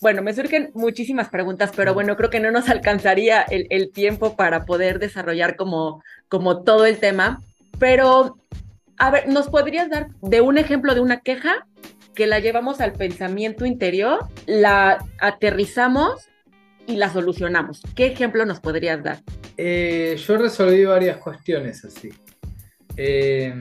Bueno, 0.00 0.22
me 0.22 0.34
surgen 0.34 0.70
muchísimas 0.74 1.28
preguntas, 1.28 1.70
pero 1.76 1.94
bueno, 1.94 2.16
creo 2.16 2.28
que 2.28 2.40
no 2.40 2.50
nos 2.50 2.68
alcanzaría 2.68 3.42
el, 3.42 3.92
tiempo 3.92 4.36
para 4.36 4.64
poder 4.64 4.98
desarrollar 4.98 5.56
como, 5.56 6.02
como 6.28 6.62
todo 6.62 6.86
el 6.86 6.98
tema. 6.98 7.40
Pero, 7.78 8.38
a 8.98 9.10
ver, 9.10 9.28
¿nos 9.28 9.48
podrías 9.48 9.88
dar 9.90 10.08
de 10.20 10.40
un 10.40 10.58
ejemplo 10.58 10.94
de 10.94 11.00
una 11.00 11.20
queja 11.20 11.66
que 12.14 12.26
la 12.26 12.40
llevamos 12.40 12.80
al 12.80 12.92
pensamiento 12.92 13.64
interior, 13.64 14.26
la 14.46 15.04
aterrizamos 15.20 16.28
y 16.86 16.96
la 16.96 17.10
solucionamos? 17.10 17.82
¿Qué 17.94 18.06
ejemplo 18.06 18.44
nos 18.44 18.60
podrías 18.60 19.02
dar? 19.02 19.18
Eh, 19.56 20.16
yo 20.26 20.36
resolví 20.36 20.84
varias 20.84 21.18
cuestiones 21.18 21.84
así. 21.84 22.10
Eh, 22.96 23.54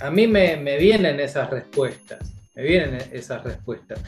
a 0.00 0.10
mí 0.10 0.26
me, 0.26 0.56
me 0.56 0.78
vienen 0.78 1.20
esas 1.20 1.48
respuestas. 1.48 2.34
Me 2.54 2.62
vienen 2.62 2.98
esas 3.12 3.42
respuestas. 3.42 4.00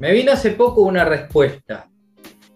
Me 0.00 0.12
vino 0.12 0.32
hace 0.32 0.52
poco 0.52 0.80
una 0.80 1.04
respuesta. 1.04 1.86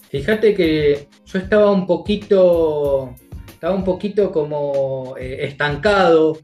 Fíjate 0.09 0.55
que 0.55 1.09
yo 1.27 1.39
estaba 1.39 1.71
un 1.71 1.87
poquito, 1.87 3.15
estaba 3.47 3.75
un 3.75 3.85
poquito 3.85 4.33
como 4.33 5.15
eh, 5.19 5.45
estancado, 5.45 6.39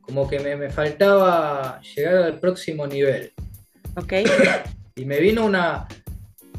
como 0.00 0.28
que 0.28 0.38
me, 0.38 0.70
faltaba 0.70 1.80
llegar 1.80 2.16
al 2.18 2.38
próximo 2.38 2.86
nivel. 2.86 3.32
Ok. 3.96 4.12
Y 4.94 5.04
me 5.04 5.18
vino 5.18 5.44
una, 5.44 5.88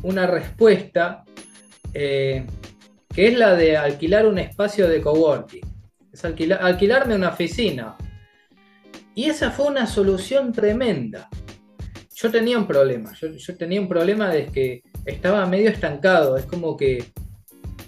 una 0.04 0.28
respuesta 0.28 1.24
eh, 1.94 2.46
que 3.14 3.28
es 3.30 3.38
la 3.38 3.56
de 3.56 3.78
alquilar 3.78 4.26
un 4.26 4.40
espacio 4.40 4.90
de 4.90 5.00
coworking. 5.00 5.66
Es 6.12 6.26
alquilarme 6.26 7.16
una 7.16 7.30
oficina. 7.30 7.96
Y 9.14 9.30
esa 9.30 9.52
fue 9.52 9.68
una 9.68 9.88
solución 9.88 10.52
tremenda 10.52 11.30
yo 12.16 12.32
tenía 12.32 12.58
un 12.58 12.66
problema. 12.66 13.14
Yo, 13.14 13.58
tenía 13.58 13.82
un 13.82 13.90
problema 13.90 14.30
de 14.30 14.46
que 14.46 14.84
estaba 15.06 15.46
medio 15.46 15.70
estancado. 15.70 16.38
Es 16.38 16.46
como 16.46 16.78
que, 16.78 17.04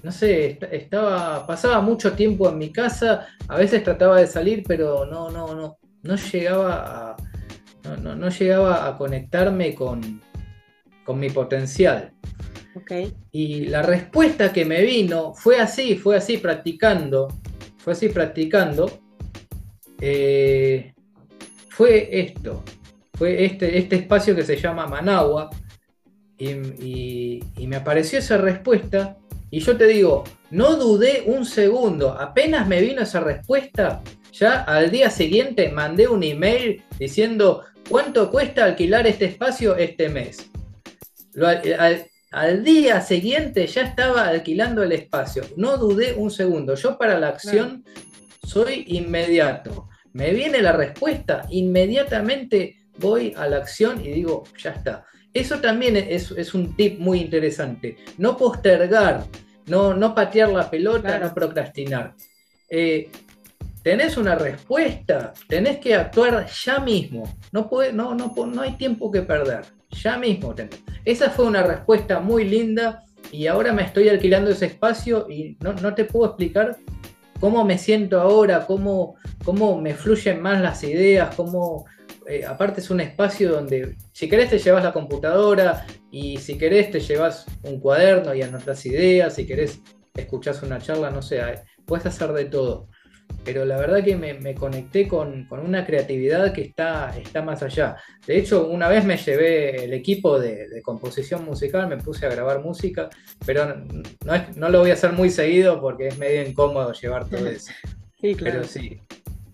no 0.04 0.12
sé, 0.12 0.60
estaba, 0.72 1.48
pasaba 1.48 1.80
mucho 1.80 2.12
tiempo 2.12 2.50
en 2.50 2.58
mi 2.58 2.72
casa. 2.72 3.28
A 3.48 3.58
veces 3.58 3.84
trataba 3.84 4.20
de 4.20 4.28
salir, 4.28 4.64
pero 4.68 5.06
no, 5.06 5.30
no, 5.32 5.56
no, 5.56 5.78
no 6.04 6.16
llegaba 6.18 7.16
a, 7.16 7.98
no, 8.02 8.30
llegaba 8.30 8.86
a 8.86 8.98
conectarme 8.98 9.74
con, 9.74 10.22
con 11.06 11.20
mi 11.20 11.30
potencial. 11.30 12.12
Okay. 12.76 13.14
Y 13.32 13.68
la 13.68 13.82
respuesta 13.82 14.52
que 14.52 14.66
me 14.66 14.82
vino 14.82 15.34
fue 15.36 15.60
así, 15.60 15.96
fue 15.96 16.18
así 16.18 16.38
practicando, 16.38 17.30
fue 17.78 17.94
así 17.94 18.10
practicando. 18.10 19.00
Eh, 20.02 20.94
fue 21.70 22.10
esto 22.12 22.64
fue 23.18 23.46
este, 23.46 23.78
este 23.78 23.96
espacio 23.96 24.36
que 24.36 24.44
se 24.44 24.58
llama 24.58 24.86
Managua, 24.88 25.50
y, 26.38 27.42
me 27.68 27.76
apareció 27.76 28.20
esa 28.20 28.38
respuesta, 28.38 29.18
y 29.50 29.60
yo 29.60 29.76
te 29.76 29.88
digo, 29.88 30.24
no 30.52 30.76
dudé 30.76 31.24
un 31.26 31.46
segundo, 31.46 32.12
apenas 32.12 32.68
me 32.68 32.82
vino 32.82 33.02
esa 33.02 33.20
respuesta, 33.20 34.02
ya 34.32 34.62
al 34.62 34.92
día 34.92 35.10
siguiente 35.10 35.70
mandé 35.70 36.08
un 36.08 36.24
email 36.24 36.84
diciendo 37.00 37.64
cuánto 37.90 38.30
cuesta 38.30 38.66
alquilar 38.66 39.08
este 39.08 39.26
espacio 39.26 39.76
este 39.76 40.10
mes. 40.10 40.50
al, 42.32 42.64
día 42.64 43.02
siguiente 43.02 43.66
ya 43.66 43.82
estaba 43.82 44.28
alquilando 44.28 44.84
el 44.84 44.92
espacio, 44.92 45.44
no 45.56 45.78
dudé 45.78 46.14
un 46.14 46.30
segundo, 46.30 46.76
yo 46.76 46.98
para 46.98 47.20
la 47.20 47.30
acción 47.30 47.84
soy 48.44 48.86
inmediato. 48.88 49.90
Me 50.14 50.32
viene 50.34 50.62
la 50.62 50.72
respuesta, 50.72 51.46
inmediatamente 51.50 52.87
voy 53.00 53.34
a 53.38 53.48
la 53.48 53.58
acción 53.58 54.04
y 54.04 54.10
digo, 54.12 54.44
ya 54.58 54.72
está. 54.72 55.06
Eso 55.34 55.60
también 55.60 55.96
es, 55.98 56.54
un 56.54 56.76
tip 56.76 57.00
muy 57.00 57.20
interesante. 57.20 57.98
No 58.18 58.38
postergar, 58.38 59.26
no, 59.68 59.94
no 59.94 60.16
patear 60.16 60.50
la 60.50 60.70
pelota, 60.70 61.20
no 61.20 61.34
procrastinar. 61.34 62.16
Eh, 62.70 63.10
tenés 63.84 64.18
una 64.18 64.36
respuesta, 64.36 65.34
tenés 65.48 65.78
que 65.78 65.94
actuar 65.94 66.48
ya 66.48 66.80
mismo. 66.80 67.38
No, 67.52 67.70
puede, 67.70 67.94
no, 67.94 68.16
no, 68.16 68.34
no 68.46 68.62
hay 68.62 68.74
tiempo 68.74 69.12
que 69.12 69.22
perder. 69.22 69.66
Ya 69.92 70.18
mismo. 70.18 70.54
Esa 71.06 71.30
fue 71.30 71.46
una 71.46 71.64
respuesta 71.64 72.20
muy 72.20 72.44
linda 72.44 73.04
y 73.32 73.48
ahora 73.48 73.74
me 73.74 73.84
estoy 73.84 74.10
alquilando 74.10 74.52
ese 74.52 74.68
espacio 74.68 75.28
y 75.30 75.58
no, 75.62 75.94
te 75.94 76.06
puedo 76.06 76.28
explicar 76.28 76.78
cómo 77.40 77.64
me 77.64 77.78
siento 77.78 78.20
ahora, 78.20 78.66
cómo, 78.66 79.16
cómo 79.44 79.80
me 79.80 79.94
fluyen 79.94 80.42
más 80.42 80.62
las 80.62 80.84
ideas, 80.84 81.36
cómo, 81.36 81.86
eh, 82.28 82.46
aparte 82.46 82.82
es 82.82 82.90
un 82.90 83.00
espacio 83.00 83.52
donde 83.52 83.96
si 84.12 84.28
querés 84.28 84.50
te 84.50 84.60
llevas 84.60 84.84
la 84.84 84.94
computadora 84.94 85.86
y 86.12 86.38
si 86.38 86.58
querés 86.58 86.92
te 86.92 87.00
llevas 87.00 87.46
un 87.64 87.80
cuaderno 87.80 88.34
y 88.34 88.42
anotas 88.42 88.86
ideas, 88.86 89.36
si 89.36 89.46
querés 89.46 89.80
escuchás 90.16 90.62
una 90.64 90.80
charla, 90.80 91.10
no 91.10 91.22
sé, 91.22 91.42
puedes 91.86 92.06
hacer 92.06 92.34
de 92.34 92.46
todo. 92.46 92.90
Pero 93.44 93.66
la 93.66 93.78
verdad 93.78 94.04
que 94.04 94.16
me, 94.16 94.56
conecté 94.56 95.08
con, 95.08 95.48
una 95.50 95.86
creatividad 95.86 96.54
que 96.54 96.62
está, 96.62 97.18
está 97.18 97.42
más 97.42 97.64
allá. 97.64 97.98
De 98.26 98.38
hecho, 98.38 98.68
una 98.68 98.90
vez 98.90 99.06
me 99.06 99.18
llevé 99.18 99.86
el 99.86 99.94
equipo 99.94 100.40
de, 100.40 100.82
composición 100.82 101.46
musical, 101.46 101.88
me 101.88 101.98
puse 101.98 102.26
a 102.26 102.30
grabar 102.30 102.62
música, 102.62 103.10
pero 103.46 103.66
no, 104.26 104.34
no, 104.56 104.70
lo 104.70 104.80
voy 104.80 104.92
a 104.92 104.94
hacer 104.94 105.14
muy 105.14 105.30
seguido 105.30 105.80
porque 105.80 106.08
es 106.08 106.18
medio 106.18 106.48
incómodo 106.48 106.92
llevar 106.94 107.30
todo 107.30 107.48
eso. 107.48 107.72
Sí, 108.20 108.36
claro. 108.36 108.58
Pero 108.58 108.68
sí, 108.68 109.00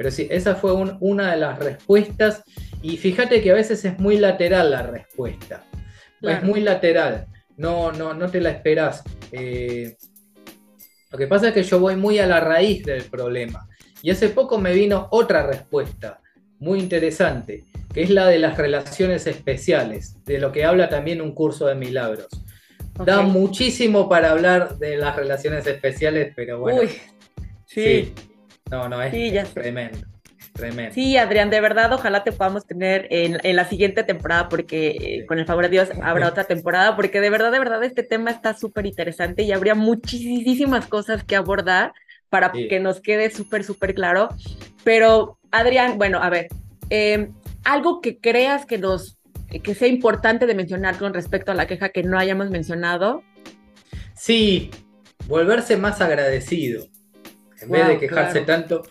pero 0.03 0.13
sí, 0.13 0.27
esa 0.29 0.55
fue 0.55 0.73
una 0.99 1.31
de 1.31 1.37
las 1.37 1.57
respuestas 1.59 2.43
y 2.81 2.97
fíjate 2.97 3.41
que 3.41 3.51
a 3.51 3.53
veces 3.53 3.85
es 3.85 3.97
muy 3.99 4.17
lateral 4.17 4.71
la 4.71 4.81
respuesta. 4.81 5.63
Es 6.21 6.43
muy 6.43 6.59
lateral. 6.59 7.27
No, 7.55 7.93
no, 7.93 8.13
no 8.13 8.29
te 8.29 8.41
la 8.41 8.49
esperás. 8.49 9.01
Eh, 9.31 9.95
lo 11.09 11.17
que 11.17 11.27
pasa 11.27 11.47
es 11.47 11.53
que 11.53 11.63
yo 11.63 11.79
voy 11.79 11.95
muy 11.95 12.19
a 12.19 12.27
la 12.27 12.41
raíz 12.41 12.83
del 12.83 13.03
problema. 13.03 13.65
Y 14.01 14.09
hace 14.11 14.27
poco 14.27 14.57
me 14.57 14.73
vino 14.73 15.07
otra 15.11 15.47
respuesta 15.47 16.19
muy 16.59 16.79
interesante, 16.79 17.63
que 17.93 18.03
es 18.03 18.09
la 18.09 18.27
de 18.27 18.39
las 18.39 18.57
relaciones 18.57 19.25
especiales, 19.25 20.21
de 20.25 20.37
lo 20.37 20.51
que 20.51 20.65
habla 20.65 20.89
también 20.89 21.21
un 21.21 21.33
curso 21.33 21.67
de 21.67 21.75
milagros. 21.75 22.27
Da 23.05 23.21
muchísimo 23.21 24.09
para 24.09 24.31
hablar 24.31 24.77
de 24.79 24.97
las 24.97 25.15
relaciones 25.15 25.65
especiales, 25.65 26.33
pero 26.35 26.59
bueno. 26.59 26.81
Uy, 26.81 26.89
sí. 27.65 28.13
No, 28.73 28.89
no, 28.89 28.99
es 29.03 29.53
tremendo. 29.53 29.99
Tremendo. 30.51 30.95
Sí, 30.95 31.15
Adrián, 31.15 31.51
de 31.51 31.61
verdad, 31.61 31.93
ojalá 31.93 32.23
te 32.23 32.31
podamos 32.31 32.65
tener 32.65 33.07
en, 33.11 33.55
la 33.55 33.69
siguiente 33.69 34.03
temporada, 34.03 34.49
porque 34.49 34.87
eh, 34.99 35.25
con 35.27 35.37
el 35.37 35.45
favor 35.45 35.65
de 35.65 35.69
Dios 35.69 35.89
habrá 36.01 36.27
otra 36.27 36.45
temporada, 36.45 36.95
porque 36.95 37.21
de 37.21 37.29
verdad, 37.29 37.51
de 37.51 37.59
verdad, 37.59 37.83
este 37.83 38.01
tema 38.01 38.31
está 38.31 38.55
súper 38.55 38.87
interesante 38.87 39.43
y 39.43 39.51
habría 39.51 39.75
muchísimas 39.75 40.87
cosas 40.87 41.23
que 41.23 41.35
abordar 41.35 41.93
para 42.29 42.51
que 42.51 42.79
nos 42.79 42.99
quede 42.99 43.29
súper, 43.29 43.63
súper 43.63 43.93
claro. 43.93 44.29
Pero, 44.83 45.37
Adrián, 45.51 45.99
bueno, 45.99 46.17
a 46.17 46.31
ver, 46.31 46.47
em, 46.89 47.31
algo 47.63 48.01
que 48.01 48.17
creas 48.17 48.65
que 48.65 48.79
nos, 48.79 49.19
que 49.61 49.75
sea 49.75 49.87
importante 49.87 50.47
de 50.47 50.55
mencionar 50.55 50.97
con 50.97 51.13
respecto 51.13 51.51
a 51.51 51.55
la 51.55 51.67
queja 51.67 51.89
que 51.89 52.01
no 52.01 52.17
hayamos 52.17 52.49
mencionado. 52.49 53.21
Sí, 54.15 54.71
volverse 55.27 55.77
más 55.77 56.01
agradecido. 56.01 56.87
En 57.63 57.69
vez 57.69 57.87
de 57.87 57.99
quejarse 57.99 58.41
tanto, 58.41 58.83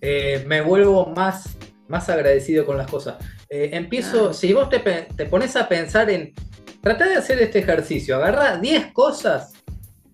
eh, 0.00 0.44
me 0.46 0.60
vuelvo 0.60 1.06
más, 1.06 1.56
más 1.88 2.08
agradecido 2.08 2.64
con 2.64 2.78
las 2.78 2.90
cosas. 2.90 3.16
Eh, 3.48 3.70
empiezo, 3.72 4.32
si 4.32 4.52
vos 4.52 4.68
te, 4.68 4.78
te, 4.78 5.26
pones 5.26 5.56
a 5.56 5.68
pensar 5.68 6.08
en, 6.10 6.32
tratar 6.80 7.08
de 7.08 7.16
hacer 7.16 7.40
este 7.40 7.58
ejercicio, 7.58 8.16
agarra 8.16 8.56
10 8.56 8.92
cosas, 8.92 9.52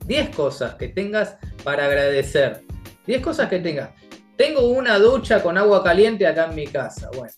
10 0.07 0.35
cosas 0.35 0.75
que 0.75 0.89
tengas 0.89 1.37
para 1.63 1.87
agradecer, 1.87 2.63
10 3.07 3.23
cosas 3.23 3.49
que 3.49 3.61
tengas. 3.61 3.91
Tengo 4.37 4.69
una 4.69 4.99
ducha 4.99 5.43
con 5.43 5.57
agua 5.57 5.83
caliente 5.83 6.27
acá 6.27 6.47
en 6.47 6.55
mi 6.55 6.67
casa, 6.67 7.11
bueno, 7.15 7.33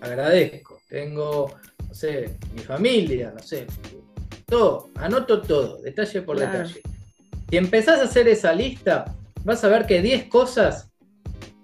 agradezco. 0.00 0.80
Tengo, 0.88 1.54
no 1.86 1.94
sé, 1.94 2.36
mi 2.54 2.62
familia, 2.62 3.32
no 3.34 3.42
sé, 3.42 3.66
todo, 4.46 4.90
anoto 4.96 5.40
todo, 5.40 5.80
detalle 5.80 6.22
por 6.22 6.38
detalle. 6.38 6.80
Si 7.48 7.56
empezás 7.56 8.00
a 8.00 8.04
hacer 8.04 8.28
esa 8.28 8.52
lista, 8.52 9.04
vas 9.44 9.64
a 9.64 9.68
ver 9.68 9.86
que 9.86 10.02
10 10.02 10.26
cosas 10.26 10.90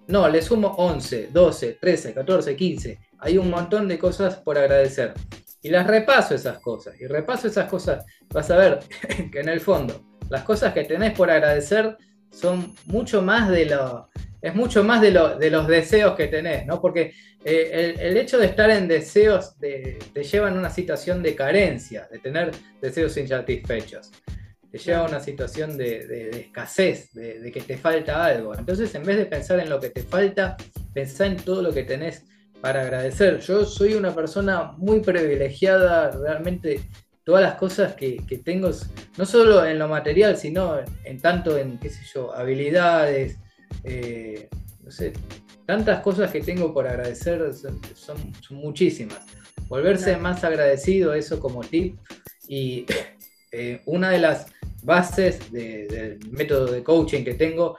no, 0.09 0.29
le 0.29 0.41
sumo 0.41 0.69
11, 0.79 1.31
12, 1.33 1.79
13, 1.81 2.15
14, 2.15 2.57
15. 2.57 2.99
Hay 3.19 3.39
un 3.39 3.51
montón 3.51 3.89
de 3.89 3.99
cosas 3.99 4.37
por 4.37 4.57
agradecer. 4.57 5.15
Y 5.63 5.69
las 5.69 5.87
repaso 5.87 6.35
esas 6.35 6.61
cosas. 6.61 7.01
Y 7.01 7.07
repaso 7.07 7.49
esas 7.49 7.69
cosas. 7.69 8.05
Vas 8.33 8.51
a 8.51 8.57
ver 8.57 8.79
que 9.33 9.41
en 9.41 9.49
el 9.49 9.61
fondo, 9.61 10.05
las 10.31 10.45
cosas 10.45 10.73
que 10.73 10.85
tenés 10.85 11.13
por 11.13 11.31
agradecer 11.31 11.97
son 12.31 12.75
mucho 12.87 13.23
más 13.23 13.49
de 13.49 13.67
lo. 13.67 14.09
Es 14.41 14.55
mucho 14.55 14.85
más 14.85 15.01
de, 15.01 15.11
lo, 15.11 15.37
de 15.37 15.51
los 15.51 15.67
deseos 15.67 16.15
que 16.15 16.29
tenés, 16.29 16.67
¿no? 16.67 16.81
Porque 16.81 17.15
eh, 17.45 17.97
el, 17.99 18.17
hecho 18.17 18.39
de 18.39 18.47
estar 18.47 18.71
en 18.71 18.87
deseos 18.87 19.57
te 19.59 19.99
lleva 20.23 20.49
a 20.51 20.53
una 20.53 20.71
situación 20.71 21.21
de 21.21 21.35
carencia, 21.35 22.07
de 22.13 22.19
tener 22.21 22.53
deseos 22.81 23.17
insatisfechos 23.17 24.13
te 24.77 24.83
lleva 24.83 25.01
a 25.01 25.09
una 25.09 25.21
situación 25.21 25.77
de, 25.77 26.31
escasez, 26.31 27.13
de, 27.15 27.51
que 27.53 27.61
te 27.61 27.79
falta 27.79 28.25
algo. 28.25 28.55
Entonces, 28.55 28.95
en 28.95 29.05
vez 29.05 29.17
de 29.17 29.27
pensar 29.27 29.59
en 29.61 29.71
lo 29.71 29.81
que 29.81 29.91
te 29.91 30.03
falta, 30.03 30.57
pensá 30.93 31.27
en 31.27 31.37
todo 31.37 31.63
lo 31.63 31.73
que 31.73 31.85
tenés 31.85 32.25
para 32.61 32.83
agradecer. 32.83 33.41
Yo 33.41 33.65
soy 33.65 33.95
una 33.95 34.15
persona 34.15 34.73
muy 34.77 35.01
privilegiada, 35.01 36.11
realmente 36.11 36.81
todas 37.25 37.43
las 37.43 37.55
cosas 37.55 37.95
que, 37.95 38.21
tengo, 38.45 38.71
no 39.17 39.27
solo 39.27 39.65
en 39.65 39.79
lo 39.79 39.89
material, 39.89 40.37
sino 40.37 40.79
en 41.05 41.21
tanto 41.21 41.57
en, 41.57 41.79
qué 41.79 41.89
sé 41.89 42.03
yo, 42.13 42.35
habilidades, 42.35 43.39
eh, 43.83 44.49
no 44.85 44.91
sé, 44.91 45.13
tantas 45.65 46.01
cosas 46.01 46.31
que 46.31 46.41
tengo 46.41 46.73
por 46.75 46.87
agradecer 46.87 47.43
son, 47.95 48.33
muchísimas. 48.51 49.21
Volverse 49.69 50.17
más 50.17 50.45
agradecido, 50.45 51.15
eso 51.15 51.41
como 51.41 51.63
tip. 51.63 51.99
Y 52.47 52.87
eh, 53.51 53.81
una 53.87 54.11
de 54.11 54.19
las 54.19 54.47
bases 54.87 55.53
del 55.53 56.19
método 56.31 56.67
de 56.73 56.83
coaching 56.83 57.25
que 57.25 57.35
tengo 57.35 57.77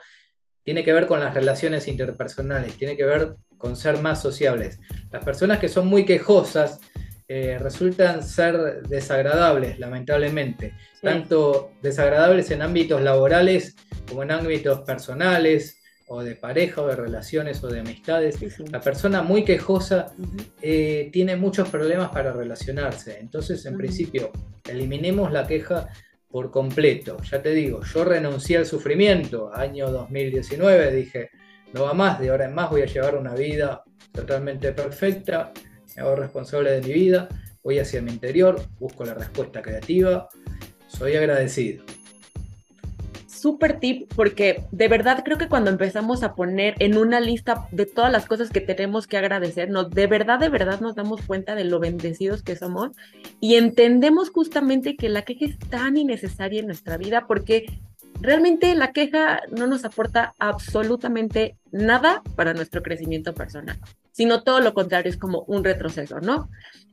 tiene 0.62 0.84
que 0.84 0.92
ver 0.92 1.06
con 1.06 1.18
las 1.18 1.32
relaciones 1.32 1.88
interpersonales, 1.88 2.74
tiene 2.74 2.94
que 2.94 3.06
ver 3.06 3.36
con 3.56 3.74
ser 3.74 4.02
más 4.02 4.20
sociables. 4.20 4.78
Las 5.10 5.24
personas 5.24 5.58
que 5.58 5.68
son 5.68 5.86
muy 5.86 6.04
quejosas 6.04 6.78
eh, 7.26 7.58
resultan 7.58 8.22
ser 8.22 8.82
desagradables, 8.82 9.78
lamentablemente, 9.78 10.74
tanto 11.02 11.72
desagradables 11.82 12.50
en 12.50 12.62
ámbitos 12.62 13.02
laborales 13.02 13.76
como 14.08 14.22
en 14.22 14.30
ámbitos 14.30 14.80
personales 14.80 15.78
o 16.06 16.22
de 16.22 16.36
pareja 16.36 16.82
o 16.82 16.86
de 16.86 16.96
relaciones 16.96 17.62
o 17.62 17.68
de 17.68 17.80
amistades. 17.80 18.38
La 18.70 18.80
persona 18.80 19.22
muy 19.22 19.44
quejosa 19.44 20.14
eh, 20.62 21.10
tiene 21.12 21.36
muchos 21.36 21.68
problemas 21.68 22.10
para 22.10 22.32
relacionarse. 22.32 23.18
Entonces, 23.20 23.64
en 23.66 23.76
principio, 23.76 24.32
eliminemos 24.68 25.32
la 25.32 25.46
queja 25.46 25.88
por 26.30 26.50
completo. 26.50 27.16
Ya 27.22 27.42
te 27.42 27.50
digo, 27.50 27.82
yo 27.82 28.04
renuncié 28.04 28.58
al 28.58 28.66
sufrimiento, 28.66 29.50
año 29.54 29.90
2019, 29.90 30.92
dije, 30.92 31.30
no 31.72 31.84
va 31.84 31.94
más, 31.94 32.20
de 32.20 32.30
ahora 32.30 32.46
en 32.46 32.54
más 32.54 32.70
voy 32.70 32.82
a 32.82 32.86
llevar 32.86 33.16
una 33.16 33.34
vida 33.34 33.82
totalmente 34.12 34.72
perfecta, 34.72 35.52
me 35.96 36.02
hago 36.02 36.16
responsable 36.16 36.72
de 36.72 36.82
mi 36.82 36.92
vida, 36.92 37.28
voy 37.62 37.78
hacia 37.78 38.02
mi 38.02 38.10
interior, 38.10 38.60
busco 38.78 39.04
la 39.04 39.14
respuesta 39.14 39.62
creativa, 39.62 40.28
soy 40.86 41.16
agradecido 41.16 41.84
súper 43.40 43.80
tip 43.80 44.12
porque 44.14 44.64
de 44.72 44.88
verdad 44.88 45.22
creo 45.24 45.38
que 45.38 45.48
cuando 45.48 45.70
empezamos 45.70 46.22
a 46.22 46.34
poner 46.34 46.74
en 46.78 46.96
una 46.96 47.20
lista 47.20 47.66
de 47.70 47.86
todas 47.86 48.12
las 48.12 48.26
cosas 48.26 48.50
que 48.50 48.60
tenemos 48.60 49.06
que 49.06 49.16
agradecernos, 49.16 49.90
de 49.90 50.06
verdad, 50.06 50.38
de 50.38 50.48
verdad 50.48 50.80
nos 50.80 50.94
damos 50.94 51.22
cuenta 51.22 51.54
de 51.54 51.64
lo 51.64 51.80
bendecidos 51.80 52.42
que 52.42 52.56
somos 52.56 52.92
y 53.40 53.54
entendemos 53.54 54.30
justamente 54.30 54.96
que 54.96 55.08
la 55.08 55.22
queja 55.22 55.46
es 55.46 55.58
tan 55.58 55.96
innecesaria 55.96 56.60
en 56.60 56.66
nuestra 56.66 56.96
vida 56.96 57.26
porque 57.26 57.66
realmente 58.20 58.74
la 58.74 58.92
queja 58.92 59.42
no 59.50 59.66
nos 59.66 59.84
aporta 59.84 60.34
absolutamente 60.38 61.56
nada 61.70 62.22
para 62.36 62.54
nuestro 62.54 62.82
crecimiento 62.82 63.34
personal, 63.34 63.78
sino 64.12 64.42
todo 64.42 64.60
lo 64.60 64.74
contrario, 64.74 65.10
es 65.10 65.16
como 65.16 65.42
un 65.42 65.64
retroceso, 65.64 66.20
¿no? 66.20 66.48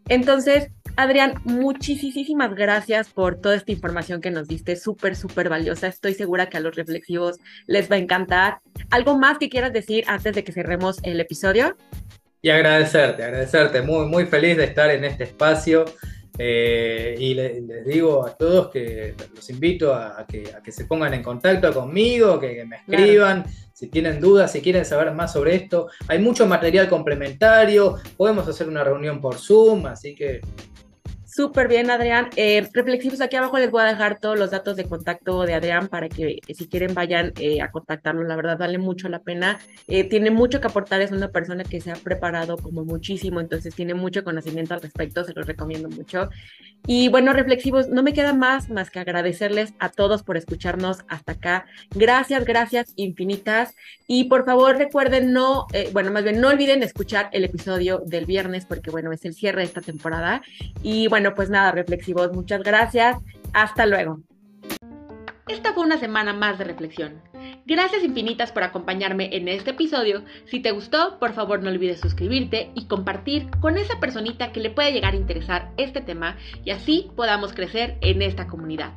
Entonces, 0.08 0.69
Adrián, 0.97 1.34
muchísimas 1.43 2.55
gracias 2.55 3.10
por 3.10 3.36
toda 3.41 3.55
esta 3.55 3.73
información 3.73 4.21
que 4.21 4.31
nos 4.31 4.47
diste, 4.47 4.77
súper, 4.77 5.17
súper 5.17 5.49
valiosa. 5.49 5.88
Estoy 5.88 6.13
segura 6.13 6.47
que 6.47 6.55
a 6.55 6.62
los 6.62 6.73
reflexivos 6.75 7.38
les 7.67 7.91
va 7.91 7.97
a 7.97 7.99
encantar. 7.99 8.60
¿Algo 8.91 9.17
más 9.17 9.38
que 9.38 9.49
quieras 9.49 9.73
decir 9.73 10.05
antes 10.08 10.34
de 10.34 10.45
que 10.45 10.53
cerremos 10.53 10.99
el 11.03 11.19
episodio? 11.19 11.75
Y 12.41 12.49
agradecerte, 12.49 13.23
agradecerte, 13.23 13.81
muy, 13.81 14.05
muy 14.05 14.25
feliz 14.25 14.55
de 14.55 14.65
estar 14.65 14.89
en 14.89 15.03
este 15.03 15.25
espacio. 15.25 15.84
Eh, 16.38 17.15
y 17.17 17.34
les 17.34 17.86
digo 17.86 18.25
a 18.25 18.36
todos 18.36 18.69
que 18.69 19.15
los 19.34 19.49
invito 19.49 19.93
a, 19.93 20.25
que, 20.25 20.71
se 20.71 20.86
pongan 20.86 21.13
en 21.13 21.23
contacto 21.23 21.73
conmigo, 21.73 22.39
que, 22.39 22.63
me 22.65 22.77
escriban, 22.77 23.45
si 23.73 23.88
tienen 23.88 24.21
dudas, 24.21 24.51
si 24.53 24.62
quieren 24.62 24.86
saber 24.86 25.12
más 25.13 25.34
sobre 25.34 25.55
esto. 25.55 25.88
Hay 26.08 26.19
mucho 26.19 26.45
material 26.45 26.88
complementario, 26.88 27.97
podemos 28.15 28.47
hacer 28.47 28.69
una 28.69 28.84
reunión 28.84 29.19
por 29.19 29.36
Zoom, 29.36 29.88
así 29.88 30.15
que 30.15 30.39
Súper 31.36 31.67
bien, 31.67 31.91
Adrián. 31.91 32.30
Eh, 32.38 32.65
reflexivos, 32.71 33.19
aquí 33.19 33.36
abajo 33.36 33.60
les 33.60 33.69
voy 33.69 33.82
a 33.82 33.88
dejar 33.88 34.21
todos 34.21 34.39
los 34.39 34.52
datos 34.52 34.78
de 34.78 34.86
contacto 34.86 35.45
de 35.45 35.54
Adrián 35.54 35.89
para 35.89 36.08
que 36.08 36.39
eh, 36.48 36.54
si 36.54 36.65
quieren 36.69 36.93
vayan 36.93 37.34
eh, 37.41 37.62
a 37.62 37.71
contactarlo. 37.71 38.24
La 38.24 38.38
verdad, 38.38 38.58
vale 38.58 38.78
mucho 38.78 39.10
la 39.10 39.19
pena. 39.19 39.60
Tiene 39.86 40.32
mucho 40.32 40.62
que 40.62 40.67
aportar, 40.67 41.02
es 41.02 41.12
una 41.12 41.28
persona 41.32 41.65
que 41.65 41.82
se 41.82 41.91
ha 41.91 41.95
preparado 41.95 42.56
como 42.56 42.86
muchísimo, 42.86 43.41
entonces 43.41 43.76
tiene 43.76 43.93
mucho 43.93 44.24
conocimiento 44.24 44.76
al 44.76 44.82
respecto, 44.82 45.26
se 45.26 45.34
los 45.34 45.45
recomiendo 45.45 45.89
mucho. 45.89 46.30
Y 46.88 47.10
bueno, 47.10 47.34
reflexivos, 47.34 47.89
no 47.89 48.04
me 48.04 48.13
queda 48.13 48.34
más 48.34 48.69
más 48.69 48.89
que 48.89 49.00
agradecerles 49.00 49.74
a 49.80 49.89
todos 49.89 50.24
por 50.24 50.38
escucharnos 50.38 51.00
hasta 51.10 51.34
acá. 51.34 51.65
Gracias, 51.91 52.45
gracias 52.45 52.93
infinitas. 52.95 53.76
Y 54.08 54.26
por 54.26 54.45
favor 54.45 54.78
recuerden 54.78 55.34
no, 55.34 55.67
bueno, 55.91 56.12
más 56.12 56.24
bien 56.24 56.39
no 56.39 56.48
olviden 56.48 56.82
escuchar 56.84 57.30
el 57.34 57.43
episodio 57.43 58.04
del 58.06 58.26
viernes 58.26 58.65
porque 58.65 58.91
bueno, 58.91 59.12
es 59.12 59.26
el 59.26 59.34
cierre 59.34 59.62
de 59.62 59.65
esta 59.65 59.82
temporada. 59.82 60.41
Y 60.84 61.08
bueno, 61.08 61.24
pues 61.33 61.49
nada, 61.49 61.71
reflexivos, 61.71 62.31
muchas 62.33 62.61
gracias. 62.61 63.17
Hasta 63.53 63.85
luego. 63.85 64.19
Esta 65.47 65.73
fue 65.73 65.83
una 65.83 65.97
semana 65.97 66.33
más 66.33 66.57
de 66.57 66.65
reflexión. 66.65 67.21
Gracias 67.67 68.03
infinitas 68.03 68.51
por 68.51 68.63
acompañarme 68.63 69.29
en 69.35 69.47
este 69.47 69.71
episodio. 69.71 70.23
Si 70.45 70.59
te 70.59 70.71
gustó, 70.71 71.19
por 71.19 71.33
favor 71.33 71.61
no 71.61 71.69
olvides 71.69 71.99
suscribirte 71.99 72.71
y 72.75 72.88
compartir 72.88 73.49
con 73.59 73.77
esa 73.77 73.99
personita 73.99 74.51
que 74.51 74.59
le 74.59 74.71
puede 74.71 74.91
llegar 74.91 75.13
a 75.13 75.17
interesar 75.17 75.71
este 75.77 76.01
tema 76.01 76.38
y 76.63 76.71
así 76.71 77.11
podamos 77.15 77.53
crecer 77.53 77.97
en 78.01 78.21
esta 78.21 78.47
comunidad. 78.47 78.93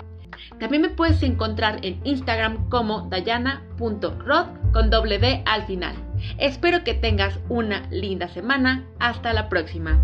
También 0.58 0.82
me 0.82 0.90
puedes 0.90 1.22
encontrar 1.22 1.84
en 1.84 2.00
Instagram 2.04 2.68
como 2.68 3.08
dayana.rod 3.08 4.46
con 4.72 4.90
doble 4.90 5.18
D 5.18 5.42
al 5.46 5.66
final. 5.66 5.94
Espero 6.38 6.84
que 6.84 6.94
tengas 6.94 7.38
una 7.48 7.86
linda 7.90 8.28
semana. 8.28 8.86
Hasta 8.98 9.32
la 9.32 9.48
próxima. 9.48 9.98